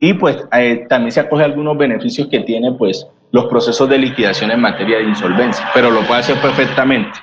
y 0.00 0.14
pues 0.14 0.36
eh, 0.52 0.86
también 0.88 1.12
se 1.12 1.20
acoge 1.20 1.44
algunos 1.44 1.78
beneficios 1.78 2.28
que 2.28 2.40
tiene 2.40 2.72
pues 2.72 3.06
los 3.32 3.46
procesos 3.46 3.88
de 3.88 3.98
liquidación 3.98 4.50
en 4.50 4.60
materia 4.60 4.98
de 4.98 5.04
insolvencia, 5.04 5.68
pero 5.74 5.90
lo 5.90 6.02
puede 6.02 6.20
hacer 6.20 6.40
perfectamente. 6.40 7.18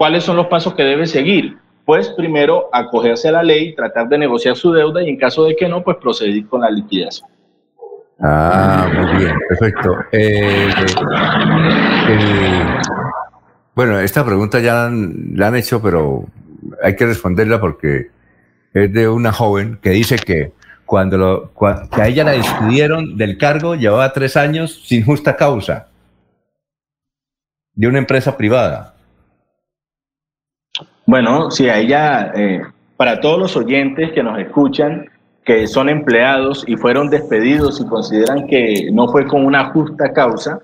¿cuáles 0.00 0.24
son 0.24 0.36
los 0.36 0.46
pasos 0.46 0.72
que 0.72 0.82
debe 0.82 1.06
seguir? 1.06 1.58
Pues 1.84 2.08
primero 2.08 2.70
acogerse 2.72 3.28
a 3.28 3.32
la 3.32 3.42
ley, 3.42 3.74
tratar 3.74 4.08
de 4.08 4.16
negociar 4.16 4.56
su 4.56 4.72
deuda 4.72 5.02
y 5.02 5.10
en 5.10 5.18
caso 5.18 5.44
de 5.44 5.54
que 5.54 5.68
no, 5.68 5.84
pues 5.84 5.98
proceder 5.98 6.46
con 6.46 6.62
la 6.62 6.70
liquidación. 6.70 7.28
Ah, 8.18 8.88
muy 8.96 9.18
bien, 9.18 9.34
perfecto. 9.46 9.96
Eh, 10.10 10.70
bueno, 13.74 14.00
esta 14.00 14.24
pregunta 14.24 14.58
ya 14.60 14.90
la 14.90 15.48
han 15.48 15.56
hecho, 15.56 15.82
pero 15.82 16.24
hay 16.82 16.96
que 16.96 17.04
responderla 17.04 17.60
porque 17.60 18.06
es 18.72 18.90
de 18.90 19.06
una 19.06 19.32
joven 19.32 19.78
que 19.82 19.90
dice 19.90 20.16
que 20.16 20.54
cuando 20.90 21.16
lo, 21.16 21.52
que 21.94 22.02
a 22.02 22.08
ella 22.08 22.24
la 22.24 22.32
despidieron 22.32 23.16
del 23.16 23.38
cargo 23.38 23.76
llevaba 23.76 24.12
tres 24.12 24.36
años 24.36 24.82
sin 24.86 25.04
justa 25.04 25.36
causa 25.36 25.86
de 27.74 27.86
una 27.86 27.98
empresa 27.98 28.36
privada. 28.36 28.96
Bueno, 31.06 31.52
si 31.52 31.68
a 31.68 31.78
ella, 31.78 32.32
eh, 32.34 32.62
para 32.96 33.20
todos 33.20 33.38
los 33.38 33.56
oyentes 33.56 34.10
que 34.10 34.24
nos 34.24 34.36
escuchan, 34.40 35.08
que 35.44 35.68
son 35.68 35.88
empleados 35.88 36.64
y 36.66 36.74
fueron 36.74 37.08
despedidos 37.08 37.80
y 37.80 37.86
consideran 37.86 38.48
que 38.48 38.90
no 38.92 39.06
fue 39.06 39.28
con 39.28 39.44
una 39.46 39.66
justa 39.66 40.12
causa, 40.12 40.58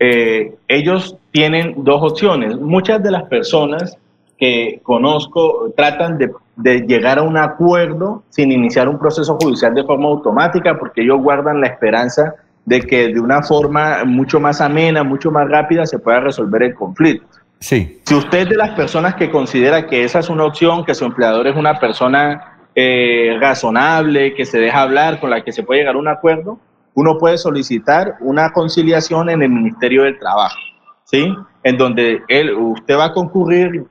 eh, 0.00 0.56
ellos 0.66 1.16
tienen 1.30 1.84
dos 1.84 2.02
opciones. 2.02 2.56
Muchas 2.56 3.00
de 3.00 3.12
las 3.12 3.22
personas 3.28 3.96
que 4.38 4.80
conozco 4.82 5.72
tratan 5.76 6.18
de, 6.18 6.32
de, 6.56 6.80
llegar 6.80 7.18
a 7.18 7.22
un 7.22 7.36
acuerdo 7.36 8.24
sin 8.30 8.50
iniciar 8.50 8.88
un 8.88 8.98
proceso 8.98 9.38
judicial 9.40 9.74
de 9.74 9.84
forma 9.84 10.08
automática 10.08 10.78
porque 10.78 11.02
ellos 11.02 11.20
guardan 11.20 11.60
la 11.60 11.68
esperanza 11.68 12.34
de 12.64 12.80
que 12.80 13.08
de 13.08 13.20
una 13.20 13.42
forma 13.42 14.04
mucho 14.04 14.40
más 14.40 14.60
amena, 14.60 15.02
mucho 15.02 15.30
más 15.30 15.48
rápida 15.48 15.86
se 15.86 15.98
pueda 15.98 16.20
resolver 16.20 16.62
el 16.62 16.74
conflicto. 16.74 17.26
Sí. 17.58 18.00
Si 18.04 18.14
usted 18.14 18.40
es 18.40 18.48
de 18.48 18.56
las 18.56 18.70
personas 18.70 19.14
que 19.14 19.30
considera 19.30 19.86
que 19.86 20.04
esa 20.04 20.18
es 20.18 20.28
una 20.28 20.44
opción, 20.44 20.84
que 20.84 20.94
su 20.94 21.04
empleador 21.04 21.46
es 21.46 21.56
una 21.56 21.78
persona 21.78 22.58
eh, 22.74 23.36
razonable, 23.40 24.34
que 24.34 24.44
se 24.44 24.58
deja 24.58 24.82
hablar, 24.82 25.20
con 25.20 25.30
la 25.30 25.44
que 25.44 25.52
se 25.52 25.62
puede 25.62 25.80
llegar 25.80 25.94
a 25.94 25.98
un 25.98 26.08
acuerdo, 26.08 26.58
uno 26.94 27.18
puede 27.18 27.38
solicitar 27.38 28.16
una 28.20 28.52
conciliación 28.52 29.30
en 29.30 29.42
el 29.42 29.50
Ministerio 29.50 30.02
del 30.02 30.18
Trabajo, 30.18 30.58
¿sí? 31.04 31.34
En 31.62 31.76
donde 31.78 32.22
él, 32.28 32.52
usted 32.54 32.96
va 32.96 33.06
a 33.06 33.12
concurrir 33.12 33.84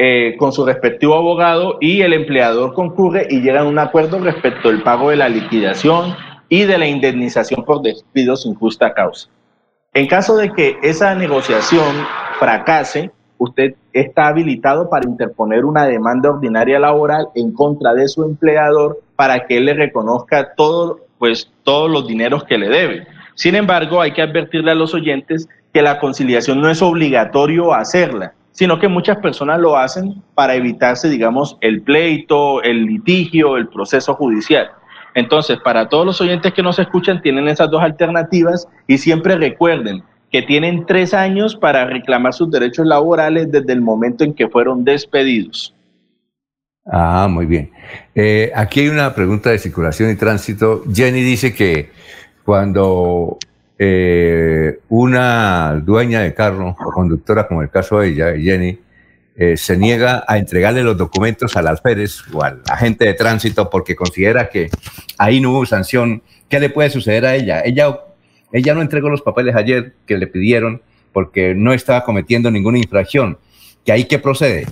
eh, 0.00 0.36
con 0.38 0.52
su 0.52 0.64
respectivo 0.64 1.16
abogado 1.16 1.76
y 1.80 2.02
el 2.02 2.12
empleador 2.12 2.72
concurre 2.72 3.26
y 3.28 3.40
llega 3.40 3.62
a 3.62 3.64
un 3.64 3.80
acuerdo 3.80 4.20
respecto 4.20 4.68
al 4.68 4.84
pago 4.84 5.10
de 5.10 5.16
la 5.16 5.28
liquidación 5.28 6.14
y 6.48 6.62
de 6.62 6.78
la 6.78 6.86
indemnización 6.86 7.64
por 7.64 7.82
despido 7.82 8.36
sin 8.36 8.54
justa 8.54 8.94
causa. 8.94 9.28
En 9.94 10.06
caso 10.06 10.36
de 10.36 10.52
que 10.52 10.78
esa 10.84 11.16
negociación 11.16 12.06
fracase, 12.38 13.10
usted 13.38 13.74
está 13.92 14.28
habilitado 14.28 14.88
para 14.88 15.04
interponer 15.04 15.64
una 15.64 15.84
demanda 15.86 16.30
ordinaria 16.30 16.78
laboral 16.78 17.26
en 17.34 17.52
contra 17.52 17.92
de 17.94 18.06
su 18.06 18.22
empleador 18.22 19.00
para 19.16 19.48
que 19.48 19.56
él 19.56 19.64
le 19.64 19.74
reconozca 19.74 20.54
todo, 20.54 21.00
pues, 21.18 21.50
todos 21.64 21.90
los 21.90 22.06
dineros 22.06 22.44
que 22.44 22.56
le 22.56 22.68
debe. 22.68 23.08
Sin 23.34 23.56
embargo, 23.56 24.00
hay 24.00 24.12
que 24.12 24.22
advertirle 24.22 24.70
a 24.70 24.76
los 24.76 24.94
oyentes 24.94 25.48
que 25.72 25.82
la 25.82 25.98
conciliación 25.98 26.60
no 26.60 26.70
es 26.70 26.82
obligatorio 26.82 27.74
hacerla, 27.74 28.34
sino 28.58 28.80
que 28.80 28.88
muchas 28.88 29.18
personas 29.18 29.60
lo 29.60 29.76
hacen 29.76 30.20
para 30.34 30.56
evitarse, 30.56 31.08
digamos, 31.08 31.56
el 31.60 31.80
pleito, 31.80 32.60
el 32.64 32.86
litigio, 32.86 33.56
el 33.56 33.68
proceso 33.68 34.16
judicial. 34.16 34.68
Entonces, 35.14 35.58
para 35.62 35.88
todos 35.88 36.04
los 36.04 36.20
oyentes 36.20 36.52
que 36.52 36.62
nos 36.64 36.80
escuchan, 36.80 37.22
tienen 37.22 37.46
esas 37.46 37.70
dos 37.70 37.80
alternativas 37.80 38.66
y 38.88 38.98
siempre 38.98 39.36
recuerden 39.36 40.02
que 40.32 40.42
tienen 40.42 40.86
tres 40.86 41.14
años 41.14 41.54
para 41.54 41.84
reclamar 41.84 42.34
sus 42.34 42.50
derechos 42.50 42.84
laborales 42.84 43.48
desde 43.52 43.72
el 43.72 43.80
momento 43.80 44.24
en 44.24 44.34
que 44.34 44.48
fueron 44.48 44.84
despedidos. 44.84 45.72
Ah, 46.84 47.28
muy 47.30 47.46
bien. 47.46 47.70
Eh, 48.16 48.50
aquí 48.56 48.80
hay 48.80 48.88
una 48.88 49.14
pregunta 49.14 49.50
de 49.50 49.58
circulación 49.60 50.10
y 50.10 50.16
tránsito. 50.16 50.82
Jenny 50.92 51.22
dice 51.22 51.54
que 51.54 51.92
cuando 52.44 53.38
eh, 53.78 54.80
una 54.88 55.80
dueña 55.84 56.20
de 56.20 56.34
carro 56.34 56.76
o 56.78 56.92
conductora, 56.92 57.46
como 57.46 57.62
el 57.62 57.70
caso 57.70 58.00
de 58.00 58.08
ella, 58.08 58.36
Jenny, 58.36 58.78
eh, 59.36 59.56
se 59.56 59.76
niega 59.76 60.24
a 60.26 60.36
entregarle 60.36 60.82
los 60.82 60.96
documentos 60.96 61.56
al 61.56 61.68
alférez 61.68 62.22
o 62.32 62.42
al 62.42 62.60
agente 62.68 63.04
de 63.04 63.14
tránsito 63.14 63.70
porque 63.70 63.94
considera 63.94 64.48
que 64.48 64.68
ahí 65.16 65.40
no 65.40 65.52
hubo 65.52 65.64
sanción. 65.64 66.22
¿Qué 66.48 66.58
le 66.58 66.70
puede 66.70 66.90
suceder 66.90 67.24
a 67.24 67.36
ella? 67.36 67.62
Ella, 67.64 68.00
ella 68.52 68.74
no 68.74 68.82
entregó 68.82 69.08
los 69.08 69.22
papeles 69.22 69.54
ayer 69.54 69.94
que 70.06 70.18
le 70.18 70.26
pidieron 70.26 70.82
porque 71.12 71.54
no 71.54 71.72
estaba 71.72 72.02
cometiendo 72.02 72.50
ninguna 72.50 72.78
infracción. 72.78 73.38
¿Que 73.84 73.92
ahí 73.92 74.04
qué 74.06 74.18
procede? 74.18 74.66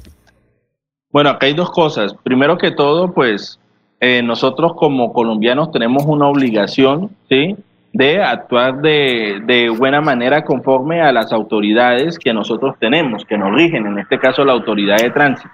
Bueno, 1.12 1.30
acá 1.30 1.46
hay 1.46 1.54
dos 1.54 1.70
cosas. 1.70 2.14
Primero 2.24 2.58
que 2.58 2.72
todo, 2.72 3.14
pues 3.14 3.60
eh, 4.00 4.20
nosotros 4.22 4.74
como 4.74 5.12
colombianos 5.12 5.70
tenemos 5.70 6.04
una 6.06 6.26
obligación, 6.26 7.10
¿sí? 7.28 7.56
De 7.96 8.22
actuar 8.22 8.80
de, 8.80 9.40
de, 9.44 9.70
buena 9.70 10.00
manera 10.00 10.44
conforme 10.44 11.00
a 11.00 11.12
las 11.12 11.32
autoridades 11.32 12.18
que 12.18 12.32
nosotros 12.32 12.74
tenemos, 12.78 13.24
que 13.24 13.38
nos 13.38 13.54
rigen, 13.54 13.86
en 13.86 13.98
este 13.98 14.18
caso 14.18 14.44
la 14.44 14.52
autoridad 14.52 14.98
de 14.98 15.10
tránsito. 15.10 15.50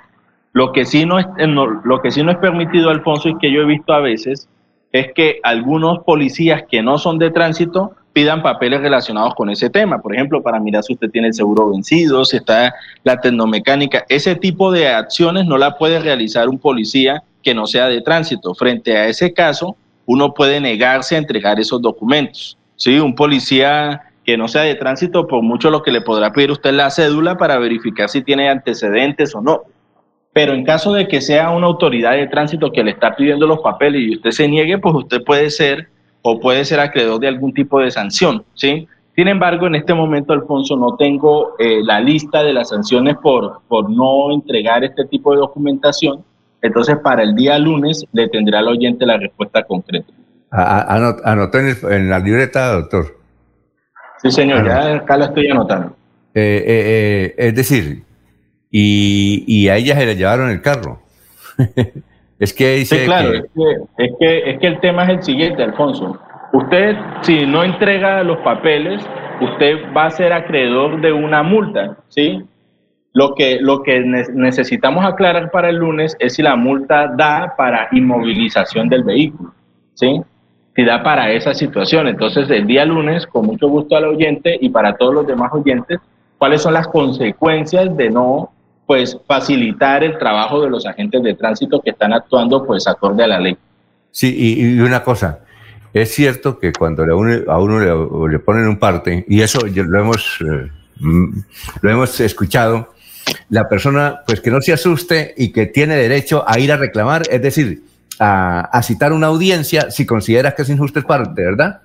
Lo 0.53 0.73
que 0.73 0.85
sí 0.85 1.07
no 1.07 1.19
es, 1.19 1.27
eh, 1.39 1.47
lo 1.47 2.01
que 2.03 2.11
sí 2.11 2.23
no 2.23 2.31
es 2.31 2.39
permitido, 2.39 2.91
Alfonso, 2.91 3.29
y 3.29 3.39
que 3.39 3.51
yo 3.51 3.63
he 3.63 3.67
visto 3.67 3.93
a 3.93 4.01
veces, 4.01 4.49
es 4.93 5.13
que 5.15 5.41
algunos 5.43 6.01
policías 6.01 6.65
que 6.71 6.83
no 6.83 6.99
son 6.99 7.19
de 7.19 7.31
tránsito 7.31 7.93
pidan 8.13 8.43
papeles 8.43 8.81
relacionados 8.81 9.35
con 9.35 9.49
ese 9.49 9.71
tema. 9.71 10.03
Por 10.03 10.15
ejemplo, 10.15 10.43
para 10.43 10.61
mirar 10.61 10.83
si 10.85 10.93
usted 10.93 11.11
tiene 11.11 11.29
el 11.29 11.35
seguro 11.35 11.71
vencido, 11.71 12.25
si 12.25 12.37
está 12.37 12.75
la 13.03 13.21
tecnomecánica. 13.21 14.05
Ese 14.09 14.37
tipo 14.37 14.71
de 14.71 14.89
acciones 14.89 15.47
no 15.47 15.57
la 15.57 15.79
puede 15.79 15.99
realizar 15.99 16.49
un 16.49 16.59
policía 16.59 17.23
que 17.43 17.55
no 17.55 17.67
sea 17.67 17.89
de 17.89 18.03
tránsito. 18.03 18.55
Frente 18.55 18.97
a 18.97 19.07
ese 19.07 19.33
caso, 19.33 19.77
uno 20.07 20.35
puede 20.35 20.61
negarse 20.61 21.17
a 21.17 21.19
entregar 21.19 21.61
esos 21.61 21.81
documentos. 21.81 22.59
¿sí? 22.77 22.99
Un 22.99 23.15
policía 23.15 24.03
que 24.25 24.37
no 24.37 24.49
sea 24.49 24.63
de 24.63 24.75
tránsito, 24.75 25.27
por 25.27 25.43
mucho 25.43 25.71
lo 25.71 25.83
que 25.83 25.91
le 25.91 26.01
podrá 26.01 26.33
pedir 26.33 26.51
usted 26.51 26.73
la 26.73 26.91
cédula 26.91 27.37
para 27.37 27.59
verificar 27.59 28.09
si 28.09 28.23
tiene 28.23 28.49
antecedentes 28.49 29.35
o 29.35 29.41
no. 29.41 29.63
Pero 30.33 30.55
en 30.55 30.65
caso 30.65 30.93
de 30.93 31.09
que 31.09 31.21
sea 31.21 31.51
una 31.51 31.67
autoridad 31.67 32.13
de 32.13 32.27
tránsito 32.29 32.73
que 32.73 32.83
le 32.83 32.93
está 32.93 33.15
pidiendo 33.15 33.47
los 33.47 33.61
papeles 33.61 34.03
y 34.03 34.17
usted 34.17 34.31
se 34.31 34.49
niegue, 34.49 34.79
pues 34.79 34.95
usted 34.95 35.23
puede 35.25 35.51
ser 35.51 35.89
o 36.23 36.41
puede 36.41 36.65
ser 36.65 36.81
acreedor 36.81 37.21
de 37.21 37.29
algún 37.29 37.53
tipo 37.53 37.81
de 37.81 37.91
sanción, 37.91 38.45
¿sí? 38.55 38.87
Sin 39.15 39.29
embargo, 39.29 39.67
en 39.67 39.75
este 39.75 39.93
momento, 39.93 40.33
Alfonso, 40.33 40.75
no 40.77 40.97
tengo 40.97 41.55
eh, 41.59 41.81
la 41.83 42.01
lista 42.01 42.43
de 42.43 42.55
las 42.55 42.71
sanciones 42.71 43.17
por, 43.23 43.61
por 43.69 43.91
no 43.91 44.33
entregar 44.33 44.85
este 44.85 45.05
tipo 45.05 45.33
de 45.33 45.39
documentación, 45.39 46.25
entonces, 46.63 46.97
para 47.03 47.25
el 47.25 47.35
día 47.35 47.59
lunes 47.59 48.05
le 48.13 48.29
tendrá 48.29 48.61
al 48.61 48.69
oyente 48.69 49.05
la 49.05 49.19
respuesta 49.19 49.65
concreta. 49.65 50.13
Anotó 50.51 51.59
en, 51.59 52.09
la 52.09 52.21
libreta, 52.21 52.73
doctor. 52.73 53.19
Sí, 54.23 54.31
señor, 54.31 54.65
ya 54.67 54.97
acá 54.97 55.17
la 55.17 55.27
estoy 55.27 55.51
anotando. 55.51 55.97
Eh, 56.35 56.65
eh, 56.65 56.65
eh, 56.67 57.35
es 57.37 57.55
decir, 57.55 58.05
y, 58.71 59.69
a 59.69 59.77
ella 59.77 59.97
se 59.97 60.07
le 60.07 60.15
llevaron 60.15 60.51
el 60.51 60.63
carro. 60.63 61.03
es 62.39 62.55
que 62.55 62.77
dice. 62.77 63.01
Sí, 63.01 63.05
claro, 63.07 63.33
Es, 63.35 63.45
que, 63.55 64.05
es, 64.05 64.13
que, 64.19 64.51
es 64.51 64.61
que 64.61 64.67
el 64.67 64.81
tema 64.81 65.05
es 65.05 65.11
el 65.11 65.23
siguiente, 65.23 65.63
Alfonso. 65.63 66.19
Usted, 66.53 66.97
si 67.23 67.45
no 67.47 67.65
entrega 67.65 68.23
los 68.23 68.39
papeles, 68.39 69.03
usted 69.41 69.79
va 69.97 70.07
a 70.07 70.11
ser 70.11 70.33
acreedor 70.33 71.01
de 71.01 71.13
una 71.13 71.43
multa, 71.43 71.97
¿sí? 72.09 72.45
Lo 73.15 73.35
que, 73.35 73.59
lo 73.61 73.83
que 73.83 74.01
necesitamos 74.01 75.05
aclarar 75.05 75.51
para 75.51 75.69
el 75.69 75.77
lunes 75.77 76.17
es 76.19 76.35
si 76.35 76.43
la 76.43 76.57
multa 76.57 77.09
da 77.09 77.55
para 77.57 77.89
inmovilización 77.93 78.89
del 78.89 79.05
vehículo, 79.05 79.53
¿sí? 79.95 80.23
Si 80.75 80.85
da 80.85 81.03
para 81.03 81.31
esa 81.31 81.53
situación. 81.53 82.09
Entonces, 82.09 82.49
el 82.49 82.67
día 82.67 82.87
lunes, 82.87 83.27
con 83.27 83.45
mucho 83.45 83.69
gusto 83.69 83.97
al 83.97 84.05
oyente 84.07 84.57
y 84.59 84.71
para 84.71 84.95
todos 84.95 85.13
los 85.13 85.27
demás 85.27 85.53
oyentes, 85.53 86.01
cuáles 86.39 86.63
son 86.63 86.73
las 86.73 86.89
consecuencias 86.89 87.95
de 87.97 88.09
no 88.09 88.51
pues 88.87 89.17
facilitar 89.27 90.03
el 90.03 90.19
trabajo 90.19 90.61
de 90.61 90.71
los 90.71 90.87
agentes 90.87 91.23
de 91.23 91.35
tránsito 91.35 91.81
que 91.81 91.91
están 91.91 92.13
actuando 92.13 92.65
pues 92.67 92.87
acorde 92.87 93.25
a 93.25 93.27
la 93.27 93.39
ley. 93.39 93.57
Sí, 94.11 94.35
y, 94.37 94.81
una 94.81 95.03
cosa, 95.03 95.41
es 95.95 96.15
cierto 96.15 96.59
que 96.59 96.73
cuando 96.73 97.05
a 97.05 97.59
uno 97.59 98.29
le, 98.29 98.39
ponen 98.41 98.67
un 98.67 98.79
parte, 98.79 99.25
y 99.29 99.41
eso 99.41 99.61
lo 99.67 100.01
hemos, 100.01 100.39
eh, 100.41 100.71
mm, 101.01 101.39
lo 101.81 101.91
hemos 101.91 102.21
escuchado, 102.21 102.93
la 103.49 103.69
persona 103.69 104.21
pues 104.27 104.41
que 104.41 104.51
no 104.51 104.61
se 104.61 104.73
asuste 104.73 105.35
y 105.37 105.53
que 105.53 105.67
tiene 105.67 105.95
derecho 105.97 106.45
a 106.47 106.59
ir 106.59 106.73
a 106.73 106.77
reclamar, 106.77 107.23
es 107.31 107.43
decir, 107.43 107.83
a, 108.19 108.81
citar 108.83 109.13
una 109.13 109.29
audiencia 109.29 109.91
si 109.91 110.07
consideras 110.07 110.55
que 110.55 110.63
es 110.63 110.71
injusto 110.71 110.99
el 110.99 111.05
parte, 111.05 111.43
¿verdad? 111.43 111.81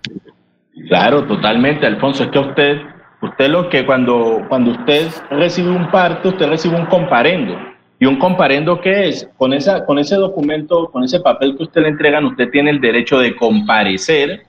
Claro, 0.88 1.26
totalmente, 1.26 1.86
Alfonso. 1.86 2.26
Es 2.26 2.30
que 2.30 2.40
usted, 2.40 2.78
usted 3.22 3.50
lo 3.50 3.70
que 3.70 3.86
cuando, 3.86 4.46
cuando 4.48 4.72
usted 4.72 5.10
recibe 5.32 5.70
un 5.70 5.90
parte, 5.90 6.28
usted 6.30 6.48
recibe 6.48 6.76
un 6.76 6.86
comparendo. 6.86 7.56
¿Y 8.00 8.06
un 8.06 8.20
comparendo 8.20 8.80
qué 8.80 9.10
es? 9.10 9.28
Con, 9.38 9.54
esa, 9.54 9.84
con 9.84 9.98
ese 9.98 10.16
documento, 10.16 10.92
con 10.92 11.04
ese 11.04 11.20
papel 11.20 11.58
que 11.58 11.64
usted 11.64 11.82
le 11.82 11.90
entregan, 11.90 12.26
usted 12.26 12.50
tiene 12.52 12.70
el 12.70 12.80
derecho 12.80 13.20
de 13.20 13.36
comparecer 13.36 14.44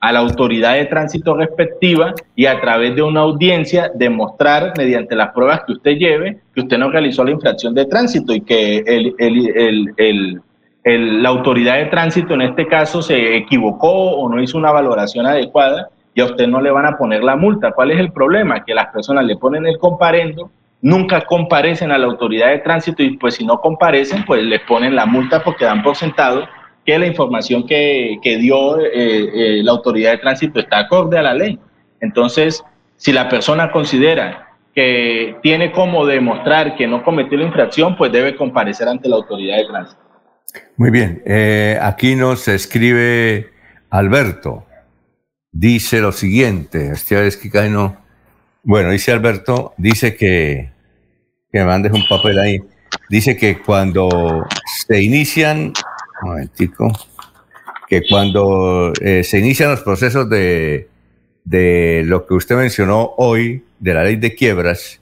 a 0.00 0.12
la 0.12 0.20
autoridad 0.20 0.74
de 0.74 0.86
tránsito 0.86 1.34
respectiva 1.34 2.14
y 2.34 2.46
a 2.46 2.58
través 2.60 2.96
de 2.96 3.02
una 3.02 3.20
audiencia 3.20 3.90
demostrar 3.94 4.72
mediante 4.76 5.14
las 5.14 5.32
pruebas 5.32 5.62
que 5.66 5.72
usted 5.72 5.92
lleve 5.92 6.38
que 6.54 6.62
usted 6.62 6.78
no 6.78 6.90
realizó 6.90 7.22
la 7.22 7.32
infracción 7.32 7.74
de 7.74 7.84
tránsito 7.84 8.32
y 8.32 8.40
que 8.40 8.78
el, 8.86 10.42
la 10.84 11.28
autoridad 11.28 11.76
de 11.76 11.86
tránsito 11.86 12.32
en 12.32 12.40
este 12.42 12.66
caso 12.66 13.02
se 13.02 13.36
equivocó 13.36 13.90
o 13.90 14.28
no 14.30 14.42
hizo 14.42 14.56
una 14.56 14.72
valoración 14.72 15.26
adecuada 15.26 15.90
y 16.14 16.22
a 16.22 16.24
usted 16.24 16.48
no 16.48 16.62
le 16.62 16.70
van 16.70 16.86
a 16.86 16.96
poner 16.96 17.22
la 17.22 17.36
multa. 17.36 17.72
¿Cuál 17.72 17.90
es 17.90 18.00
el 18.00 18.10
problema? 18.10 18.64
Que 18.64 18.74
las 18.74 18.86
personas 18.86 19.24
le 19.24 19.36
ponen 19.36 19.66
el 19.66 19.78
comparendo, 19.78 20.50
nunca 20.80 21.20
comparecen 21.26 21.92
a 21.92 21.98
la 21.98 22.06
autoridad 22.06 22.48
de 22.48 22.58
tránsito 22.60 23.02
y 23.02 23.18
pues 23.18 23.34
si 23.34 23.44
no 23.44 23.60
comparecen, 23.60 24.24
pues 24.24 24.42
les 24.42 24.62
ponen 24.62 24.96
la 24.96 25.04
multa 25.04 25.42
porque 25.44 25.66
dan 25.66 25.82
por 25.82 25.94
sentado 25.94 26.48
que 26.90 26.98
la 26.98 27.06
información 27.06 27.66
que, 27.68 28.18
dio 28.40 28.80
eh, 28.80 28.88
eh, 28.92 29.62
la 29.62 29.70
autoridad 29.70 30.10
de 30.10 30.18
tránsito 30.18 30.58
está 30.58 30.80
acorde 30.80 31.18
a 31.18 31.22
la 31.22 31.34
ley. 31.34 31.56
Entonces, 32.00 32.64
si 32.96 33.12
la 33.12 33.28
persona 33.28 33.70
considera 33.70 34.48
que 34.74 35.36
tiene 35.40 35.70
como 35.70 36.04
demostrar 36.04 36.74
que 36.74 36.88
no 36.88 37.04
cometió 37.04 37.38
la 37.38 37.44
infracción, 37.44 37.96
pues 37.96 38.10
debe 38.10 38.34
comparecer 38.34 38.88
ante 38.88 39.08
la 39.08 39.16
autoridad 39.16 39.58
de 39.58 39.66
tránsito. 39.66 40.00
Muy 40.76 40.90
bien, 40.90 41.22
eh, 41.26 41.78
aquí 41.80 42.16
nos 42.16 42.48
escribe 42.48 43.50
Alberto, 43.90 44.66
dice 45.52 46.00
lo 46.00 46.10
siguiente, 46.10 46.90
es 46.90 47.36
que 47.36 47.70
no, 47.70 47.98
bueno, 48.64 48.90
dice 48.90 49.12
Alberto, 49.12 49.74
dice 49.76 50.16
que, 50.16 50.72
que 51.52 51.58
me 51.60 51.66
mandes 51.66 51.92
un 51.92 52.04
papel 52.08 52.36
ahí, 52.40 52.58
dice 53.08 53.36
que 53.36 53.58
cuando 53.60 54.44
se 54.88 55.00
inician, 55.00 55.72
un 56.22 56.28
momentico, 56.28 56.92
que 57.88 58.02
cuando 58.08 58.92
eh, 59.00 59.24
se 59.24 59.38
inician 59.38 59.70
los 59.70 59.82
procesos 59.82 60.28
de, 60.28 60.88
de 61.44 62.02
lo 62.06 62.26
que 62.26 62.34
usted 62.34 62.56
mencionó 62.56 63.14
hoy, 63.16 63.64
de 63.78 63.94
la 63.94 64.04
ley 64.04 64.16
de 64.16 64.34
quiebras, 64.34 65.00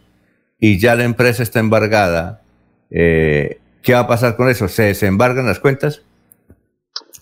y 0.58 0.78
ya 0.78 0.94
la 0.94 1.04
empresa 1.04 1.42
está 1.42 1.60
embargada, 1.60 2.42
eh, 2.90 3.58
¿Qué 3.82 3.94
va 3.94 4.00
a 4.00 4.06
pasar 4.06 4.36
con 4.36 4.48
eso? 4.48 4.68
¿Se 4.68 4.82
desembargan 4.82 5.46
las 5.46 5.60
cuentas? 5.60 6.02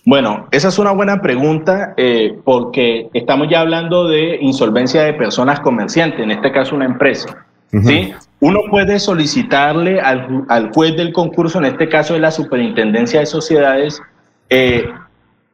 Bueno, 0.05 0.49
esa 0.51 0.69
es 0.69 0.79
una 0.79 0.93
buena 0.93 1.21
pregunta 1.21 1.95
eh, 1.97 2.39
porque 2.45 3.09
estamos 3.13 3.49
ya 3.51 3.61
hablando 3.61 4.09
de 4.09 4.39
insolvencia 4.41 5.03
de 5.03 5.15
personas 5.15 5.61
comerciantes, 5.61 6.21
en 6.21 6.31
este 6.31 6.53
caso 6.53 6.75
una 6.75 6.87
empresa. 6.87 7.47
¿sí? 7.71 8.13
Uno 8.41 8.61
puede 8.71 8.99
solicitarle 8.99 10.01
al, 10.01 10.71
juez 10.75 10.97
del 10.97 11.13
concurso, 11.13 11.59
en 11.59 11.67
este 11.67 11.89
caso 11.89 12.15
de 12.15 12.21
la 12.21 12.31
Superintendencia 12.31 13.21
de 13.21 13.27
Sociedades, 13.27 14.01
eh, 14.51 14.85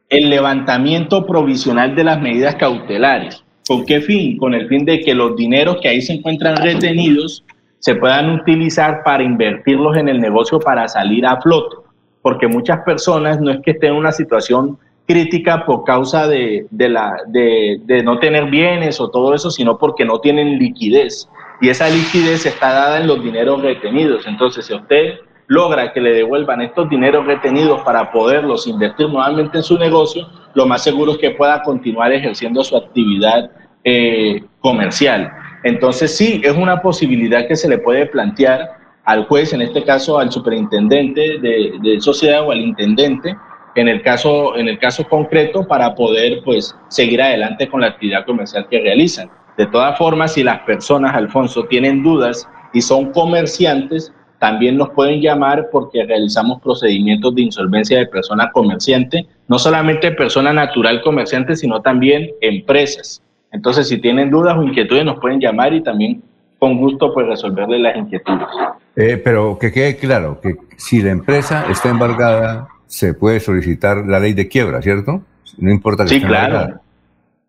el 0.09 0.29
levantamiento 0.29 1.25
provisional 1.25 1.95
de 1.95 2.03
las 2.03 2.21
medidas 2.21 2.55
cautelares. 2.55 3.43
¿Con 3.67 3.85
qué 3.85 4.01
fin? 4.01 4.37
Con 4.37 4.53
el 4.53 4.67
fin 4.67 4.85
de 4.85 4.99
que 4.99 5.13
los 5.13 5.35
dineros 5.35 5.77
que 5.81 5.87
ahí 5.87 6.01
se 6.01 6.13
encuentran 6.13 6.57
retenidos 6.57 7.45
se 7.79 7.95
puedan 7.95 8.29
utilizar 8.29 9.03
para 9.03 9.23
invertirlos 9.23 9.97
en 9.97 10.07
el 10.07 10.19
negocio 10.19 10.59
para 10.59 10.87
salir 10.87 11.25
a 11.25 11.41
flote, 11.41 11.75
porque 12.21 12.47
muchas 12.47 12.79
personas 12.85 13.41
no 13.41 13.51
es 13.51 13.59
que 13.61 13.71
estén 13.71 13.91
en 13.91 13.97
una 13.97 14.11
situación 14.11 14.77
crítica 15.05 15.65
por 15.65 15.83
causa 15.83 16.27
de, 16.27 16.65
la, 16.71 17.13
de, 17.27 18.01
no 18.03 18.19
tener 18.19 18.49
bienes 18.49 19.01
o 19.01 19.09
todo 19.09 19.33
eso, 19.33 19.51
sino 19.51 19.77
porque 19.77 20.05
no 20.05 20.19
tienen 20.19 20.59
liquidez. 20.59 21.29
Y 21.63 21.69
esa 21.69 21.87
liquidez 21.87 22.45
está 22.45 22.73
dada 22.73 22.99
en 22.99 23.07
los 23.07 23.23
dineros 23.23 23.61
retenidos. 23.61 24.27
Entonces, 24.27 24.65
si 24.65 24.73
usted 24.73 25.19
logra 25.47 25.93
que 25.93 26.01
le 26.01 26.11
devuelvan 26.11 26.59
estos 26.59 26.89
dineros 26.89 27.25
retenidos 27.25 27.79
para 27.83 28.11
poderlos 28.11 28.67
invertir 28.67 29.07
nuevamente 29.07 29.59
en 29.59 29.63
su 29.63 29.79
negocio, 29.79 30.27
lo 30.55 30.65
más 30.65 30.83
seguro 30.83 31.13
es 31.13 31.19
que 31.19 31.31
pueda 31.31 31.61
continuar 31.61 32.11
ejerciendo 32.11 32.65
su 32.65 32.75
actividad 32.75 33.49
eh, 33.85 34.43
comercial. 34.59 35.31
Entonces 35.63 36.17
sí, 36.17 36.41
es 36.43 36.53
una 36.53 36.81
posibilidad 36.81 37.47
que 37.47 37.55
se 37.55 37.69
le 37.69 37.77
puede 37.77 38.07
plantear 38.07 38.71
al 39.05 39.23
juez, 39.27 39.53
en 39.53 39.61
este 39.61 39.85
caso 39.85 40.19
al 40.19 40.33
superintendente 40.33 41.39
de, 41.39 41.97
sociedad 42.01 42.45
o 42.45 42.51
al 42.51 42.59
intendente, 42.59 43.37
en 43.75 43.87
el 43.87 44.01
caso, 44.01 44.57
en 44.57 44.67
el 44.67 44.77
caso 44.79 45.07
concreto, 45.07 45.65
para 45.65 45.95
poder 45.95 46.41
pues 46.43 46.75
seguir 46.89 47.21
adelante 47.21 47.69
con 47.69 47.79
la 47.79 47.87
actividad 47.87 48.25
comercial 48.25 48.67
que 48.69 48.81
realizan. 48.81 49.29
De 49.57 49.67
todas 49.67 49.97
formas, 49.97 50.33
si 50.33 50.43
las 50.43 50.61
personas, 50.61 51.15
Alfonso, 51.15 51.65
tienen 51.65 52.01
dudas 52.01 52.47
y 52.73 52.81
son 52.81 53.11
comerciantes, 53.11 54.13
también 54.39 54.77
nos 54.77 54.89
pueden 54.89 55.21
llamar 55.21 55.69
porque 55.71 56.03
realizamos 56.03 56.61
procedimientos 56.61 57.33
de 57.35 57.43
insolvencia 57.43 57.97
de 57.99 58.07
persona 58.07 58.51
comerciante, 58.51 59.25
no 59.47 59.57
solamente 59.57 60.11
persona 60.11 60.51
natural 60.51 61.01
comerciante, 61.01 61.55
sino 61.55 61.81
también 61.81 62.29
empresas. 62.41 63.21
Entonces, 63.51 63.87
si 63.87 63.99
tienen 63.99 64.31
dudas 64.31 64.57
o 64.57 64.63
inquietudes, 64.63 65.05
nos 65.05 65.19
pueden 65.19 65.39
llamar 65.39 65.73
y 65.73 65.81
también 65.81 66.23
con 66.59 66.77
gusto 66.77 67.13
pues 67.13 67.27
resolverles 67.27 67.81
las 67.81 67.95
inquietudes. 67.95 68.47
Eh, 68.95 69.21
pero 69.23 69.57
que 69.59 69.71
quede 69.71 69.95
claro 69.95 70.41
que 70.41 70.55
si 70.77 71.01
la 71.01 71.11
empresa 71.11 71.65
está 71.69 71.89
embargada, 71.89 72.67
se 72.87 73.13
puede 73.13 73.39
solicitar 73.39 74.05
la 74.05 74.19
ley 74.19 74.33
de 74.33 74.47
quiebra, 74.47 74.81
¿cierto? 74.81 75.21
No 75.57 75.71
importa 75.71 76.03
que 76.03 76.09
Sí, 76.09 76.21
claro. 76.21 76.81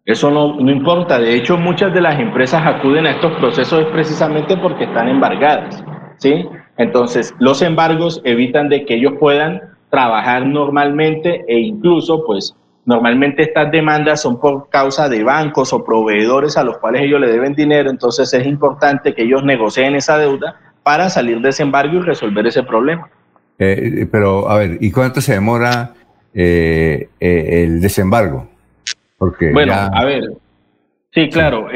Eso 0.05 0.31
no, 0.31 0.61
no 0.61 0.71
importa. 0.71 1.19
De 1.19 1.35
hecho, 1.35 1.57
muchas 1.57 1.95
de 1.95 2.01
las 2.01 2.21
empresas 2.21 2.62
acuden 2.67 3.07
a 3.07 3.12
estos 3.12 3.33
procesos 3.38 3.87
precisamente 3.93 4.57
porque 4.57 4.85
están 4.85 5.09
embargadas. 5.09 5.83
¿sí? 6.19 6.47
Entonces, 6.77 7.35
los 7.38 7.62
embargos 7.62 8.21
evitan 8.25 8.69
de 8.69 8.85
que 8.85 8.95
ellos 8.95 9.14
puedan 9.19 9.61
trabajar 9.90 10.47
normalmente 10.47 11.45
e 11.49 11.59
incluso 11.59 12.25
pues 12.27 12.55
Normalmente 12.87 13.43
estas 13.43 13.71
demandas 13.71 14.21
son 14.21 14.38
por 14.38 14.69
causa 14.69 15.09
de 15.09 15.25
bancos 15.25 15.73
o 15.73 15.85
proveedores 15.85 16.57
a 16.59 16.64
los 16.64 16.79
cuales 16.79 17.03
ellos 17.03 17.19
le 17.19 17.29
deben 17.29 17.55
dinero, 17.55 17.88
entonces 17.88 18.33
es 18.35 18.47
importante 18.47 19.14
que 19.14 19.23
ellos 19.23 19.43
negocien 19.43 19.95
esa 19.95 20.19
deuda 20.19 20.57
para 20.83 21.09
salir 21.09 21.40
de 21.40 21.49
ese 21.49 21.62
embargo 21.62 21.95
y 21.95 22.01
resolver 22.01 22.47
ese 22.47 22.62
problema. 22.62 23.09
Eh, 23.59 24.01
eh, 24.03 24.09
pero, 24.11 24.51
a 24.51 24.59
ver, 24.59 24.77
¿y 24.81 24.90
cuánto 24.90 25.23
se 25.23 25.33
demora 25.33 25.95
eh, 26.35 27.09
el 27.21 27.81
desembargo? 27.81 28.49
Porque 29.18 29.53
bueno, 29.53 29.72
a 29.74 30.05
ver, 30.05 30.33
sí, 31.12 31.29
claro, 31.29 31.68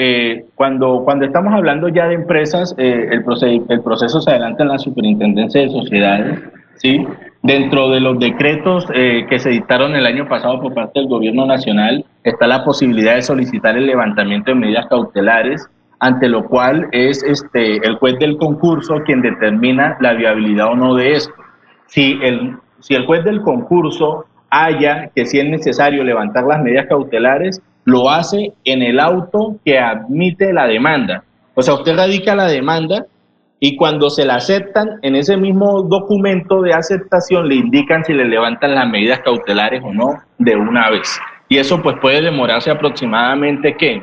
cuando, 0.55 1.03
cuando 1.05 1.25
estamos 1.25 1.53
hablando 1.55 1.89
ya 1.89 2.09
de 2.09 2.15
empresas, 2.15 2.75
el, 2.79 3.23
el 3.69 3.81
proceso 3.83 4.21
se 4.21 4.31
adelanta 4.31 4.63
en 4.65 4.69
la 4.69 4.79
superintendencia 4.79 5.61
de 5.61 5.71
sociedades, 5.71 6.41
¿sí? 6.77 7.07
Dentro 7.43 7.91
de 7.91 8.01
los 8.01 8.19
decretos 8.19 8.87
eh, 8.93 9.25
que 9.29 9.39
se 9.39 9.51
dictaron 9.51 9.95
el 9.95 10.07
año 10.07 10.29
pasado 10.29 10.61
por 10.61 10.75
parte 10.75 10.99
del 10.99 11.09
Gobierno 11.09 11.47
Nacional 11.47 12.05
está 12.25 12.49
la 12.49 12.65
posibilidad 12.65 13.15
de 13.15 13.23
solicitar 13.23 13.77
el 13.77 13.87
levantamiento 13.87 14.51
de 14.51 14.57
medidas 14.57 14.87
cautelares, 14.87 15.69
ante 16.01 16.29
lo 16.29 16.45
cual 16.45 16.89
es 16.91 17.23
este, 17.23 17.77
el 17.87 17.97
juez 17.97 18.19
del 18.19 18.37
concurso 18.39 19.03
quien 19.05 19.23
determina 19.23 19.97
la 20.01 20.15
viabilidad 20.15 20.73
o 20.73 20.75
no 20.75 20.95
de 20.97 21.13
esto. 21.13 21.33
Si 21.87 22.19
el, 22.23 22.57
si 22.81 22.95
el 22.95 23.07
juez 23.07 23.25
del 23.25 23.41
concurso 23.43 24.27
haya 24.51 25.11
que 25.15 25.27
si 25.27 25.39
es 25.39 25.49
necesario 25.49 26.05
levantar 26.05 26.45
las 26.45 26.63
medidas 26.63 26.87
cautelares, 26.87 27.61
lo 27.85 28.11
hace 28.11 28.53
en 28.65 28.83
el 28.83 29.01
auto 29.01 29.57
que 29.65 29.79
admite 29.79 30.53
la 30.53 30.67
demanda. 30.67 31.25
O 31.55 31.63
sea, 31.63 31.75
usted 31.75 31.97
radica 31.97 32.35
la 32.35 32.47
demanda 32.47 33.07
y 33.61 33.77
cuando 33.77 34.11
se 34.11 34.25
la 34.25 34.37
aceptan, 34.37 34.99
en 35.03 35.17
ese 35.17 35.37
mismo 35.37 35.83
documento 35.83 36.63
de 36.63 36.75
aceptación 36.75 37.49
le 37.49 37.57
indican 37.57 38.05
si 38.05 38.13
le 38.13 38.25
levantan 38.25 38.75
las 38.75 38.89
medidas 38.89 39.21
cautelares 39.21 39.83
o 39.83 39.93
no 39.93 40.19
de 40.39 40.55
una 40.55 40.91
vez. 40.91 41.19
Y 41.49 41.57
eso 41.57 41.83
pues 41.83 41.97
puede 42.01 42.21
demorarse 42.23 42.71
aproximadamente, 42.71 43.75
¿qué? 43.77 44.03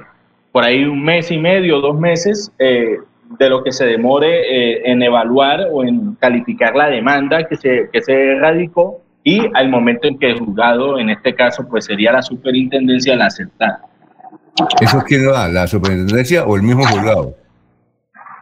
Por 0.51 0.63
ahí 0.63 0.83
un 0.83 1.03
mes 1.03 1.31
y 1.31 1.37
medio, 1.37 1.79
dos 1.79 1.97
meses 1.97 2.51
eh, 2.59 2.97
de 3.39 3.49
lo 3.49 3.63
que 3.63 3.71
se 3.71 3.85
demore 3.85 4.41
eh, 4.73 4.81
en 4.85 5.01
evaluar 5.01 5.67
o 5.71 5.83
en 5.83 6.15
calificar 6.15 6.75
la 6.75 6.87
demanda 6.87 7.47
que 7.47 7.55
se, 7.55 7.89
que 7.93 8.01
se 8.01 8.35
radicó 8.39 9.01
y 9.27 9.41
al 9.55 9.69
momento 9.69 10.07
en 10.07 10.19
que 10.19 10.29
el 10.29 10.39
juzgado, 10.39 10.99
en 10.99 11.09
este 11.09 11.33
caso, 11.33 11.67
pues 11.67 11.85
sería 11.85 12.11
la 12.11 12.21
superintendencia 12.21 13.15
la 13.15 13.25
aceptar. 13.25 13.79
¿Eso 14.79 15.03
quién 15.05 15.25
lo 15.25 15.31
da? 15.31 15.49
¿La 15.49 15.65
superintendencia 15.65 16.45
o 16.45 16.55
el 16.55 16.61
mismo 16.61 16.85
juzgado? 16.85 17.35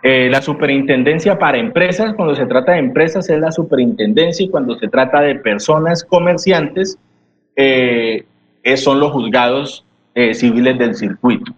Eh, 0.04 0.28
la 0.30 0.42
superintendencia 0.42 1.40
para 1.40 1.58
empresas, 1.58 2.14
cuando 2.16 2.36
se 2.36 2.46
trata 2.46 2.74
de 2.74 2.80
empresas 2.80 3.30
es 3.30 3.40
la 3.40 3.54
superintendencia 3.54 4.46
y 4.46 4.50
cuando 4.50 4.78
se 4.78 4.90
trata 4.90 5.22
de 5.22 5.36
personas 5.36 6.04
comerciantes 6.04 6.98
eh, 7.56 8.26
son 8.76 9.00
los 9.00 9.14
juzgados 9.14 9.86
eh, 10.14 10.34
civiles 10.34 10.78
del 10.78 10.96
circuito. 10.96 11.54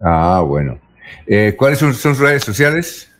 Ah, 0.00 0.42
bueno. 0.44 0.80
¿Cuáles 1.56 1.78
son 1.78 1.94
sus 1.94 2.18
redes 2.18 2.42
sociales? 2.42 3.13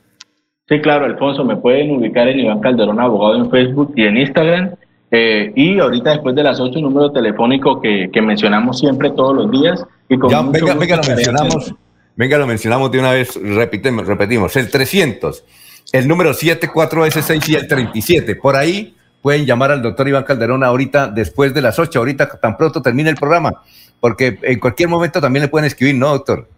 Sí, 0.68 0.80
claro, 0.80 1.04
Alfonso, 1.04 1.44
me 1.44 1.56
pueden 1.56 1.90
ubicar 1.90 2.26
en 2.26 2.40
Iván 2.40 2.60
Calderón 2.60 2.98
Abogado 2.98 3.36
en 3.36 3.50
Facebook 3.50 3.92
y 3.96 4.04
en 4.04 4.16
Instagram. 4.16 4.70
y 5.10 5.78
ahorita 5.78 6.10
después 6.10 6.34
de 6.34 6.42
las 6.42 6.58
8, 6.58 6.80
número 6.80 7.12
telefónico 7.12 7.80
que, 7.80 8.08
mencionamos 8.22 8.78
siempre 8.78 9.10
todos 9.10 9.36
los 9.36 9.50
días. 9.50 9.84
Y 10.08 10.16
ya, 10.30 10.42
venga, 10.42 10.74
venga, 10.74 10.96
lo 10.96 11.02
mencionamos. 11.02 11.74
Venga, 12.16 12.38
lo 12.38 12.46
mencionamos 12.46 12.90
de 12.92 12.98
una 12.98 13.10
vez, 13.10 13.38
repetimos, 13.42 14.06
repetimos. 14.06 14.56
El 14.56 14.70
300, 14.70 15.44
el 15.92 16.08
número 16.08 16.30
74S6 16.30 17.48
y 17.48 17.54
el 17.56 17.68
37. 17.68 18.36
Por 18.36 18.56
ahí 18.56 18.94
pueden 19.20 19.44
llamar 19.44 19.70
al 19.70 19.82
doctor 19.82 20.08
Iván 20.08 20.24
Calderón 20.24 20.64
ahorita 20.64 21.08
después 21.08 21.52
de 21.52 21.60
las 21.60 21.78
8, 21.78 21.98
ahorita 21.98 22.28
tan 22.40 22.56
pronto 22.56 22.80
termine 22.80 23.10
el 23.10 23.16
programa, 23.16 23.62
porque 24.00 24.38
en 24.42 24.58
cualquier 24.60 24.88
momento 24.88 25.20
también 25.20 25.42
le 25.42 25.48
pueden 25.48 25.66
escribir, 25.66 25.96
¿no, 25.96 26.08
doctor? 26.08 26.48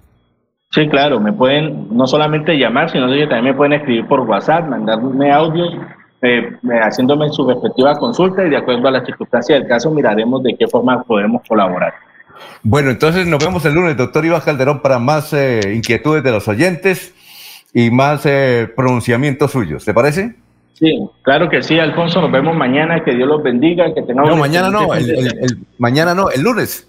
Sí, 0.76 0.86
claro, 0.90 1.18
me 1.20 1.32
pueden 1.32 1.88
no 1.96 2.06
solamente 2.06 2.52
llamar, 2.58 2.90
sino 2.90 3.08
que 3.08 3.26
también 3.26 3.44
me 3.44 3.54
pueden 3.54 3.72
escribir 3.72 4.06
por 4.06 4.20
WhatsApp, 4.20 4.68
mandarme 4.68 5.32
audios, 5.32 5.74
eh, 6.20 6.50
haciéndome 6.82 7.30
su 7.30 7.48
respectiva 7.48 7.96
consulta 7.96 8.44
y 8.44 8.50
de 8.50 8.58
acuerdo 8.58 8.86
a 8.86 8.90
las 8.90 9.06
circunstancias 9.06 9.58
del 9.58 9.66
caso 9.66 9.90
miraremos 9.90 10.42
de 10.42 10.54
qué 10.54 10.66
forma 10.68 11.02
podemos 11.02 11.40
colaborar. 11.48 11.94
Bueno, 12.62 12.90
entonces 12.90 13.26
nos 13.26 13.42
vemos 13.42 13.64
el 13.64 13.72
lunes, 13.72 13.96
doctor 13.96 14.22
Iván 14.26 14.42
Calderón, 14.42 14.82
para 14.82 14.98
más 14.98 15.32
eh, 15.32 15.72
inquietudes 15.74 16.22
de 16.22 16.30
los 16.30 16.46
oyentes 16.46 17.14
y 17.72 17.90
más 17.90 18.26
eh, 18.26 18.70
pronunciamientos 18.76 19.52
suyos. 19.52 19.82
¿Te 19.82 19.94
parece? 19.94 20.34
Sí, 20.74 21.08
claro 21.22 21.48
que 21.48 21.62
sí, 21.62 21.78
Alfonso. 21.78 22.20
Nos 22.20 22.30
vemos 22.30 22.54
mañana. 22.54 23.02
Que 23.02 23.14
Dios 23.14 23.26
los 23.26 23.42
bendiga. 23.42 23.94
Que 23.94 24.02
tengamos. 24.02 24.28
No, 24.28 24.36
mañana 24.36 24.68
no. 24.68 24.92
El, 24.92 25.56
mañana 25.78 26.14
no. 26.14 26.28
El 26.28 26.42
lunes. 26.42 26.86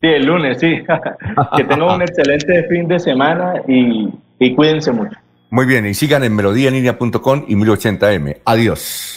Sí, 0.00 0.08
el 0.08 0.26
lunes, 0.26 0.58
sí. 0.60 0.82
que 1.56 1.64
tengan 1.64 1.94
un 1.94 2.02
excelente 2.02 2.64
fin 2.68 2.86
de 2.86 2.98
semana 2.98 3.62
y, 3.66 4.54
cuídense 4.54 4.92
mucho. 4.92 5.16
Muy 5.50 5.64
bien, 5.64 5.86
y 5.86 5.94
sigan 5.94 6.22
en 6.24 6.36
melodíaenlínea.com 6.36 7.44
y 7.48 7.54
1080m. 7.54 8.38
Adiós. 8.44 9.16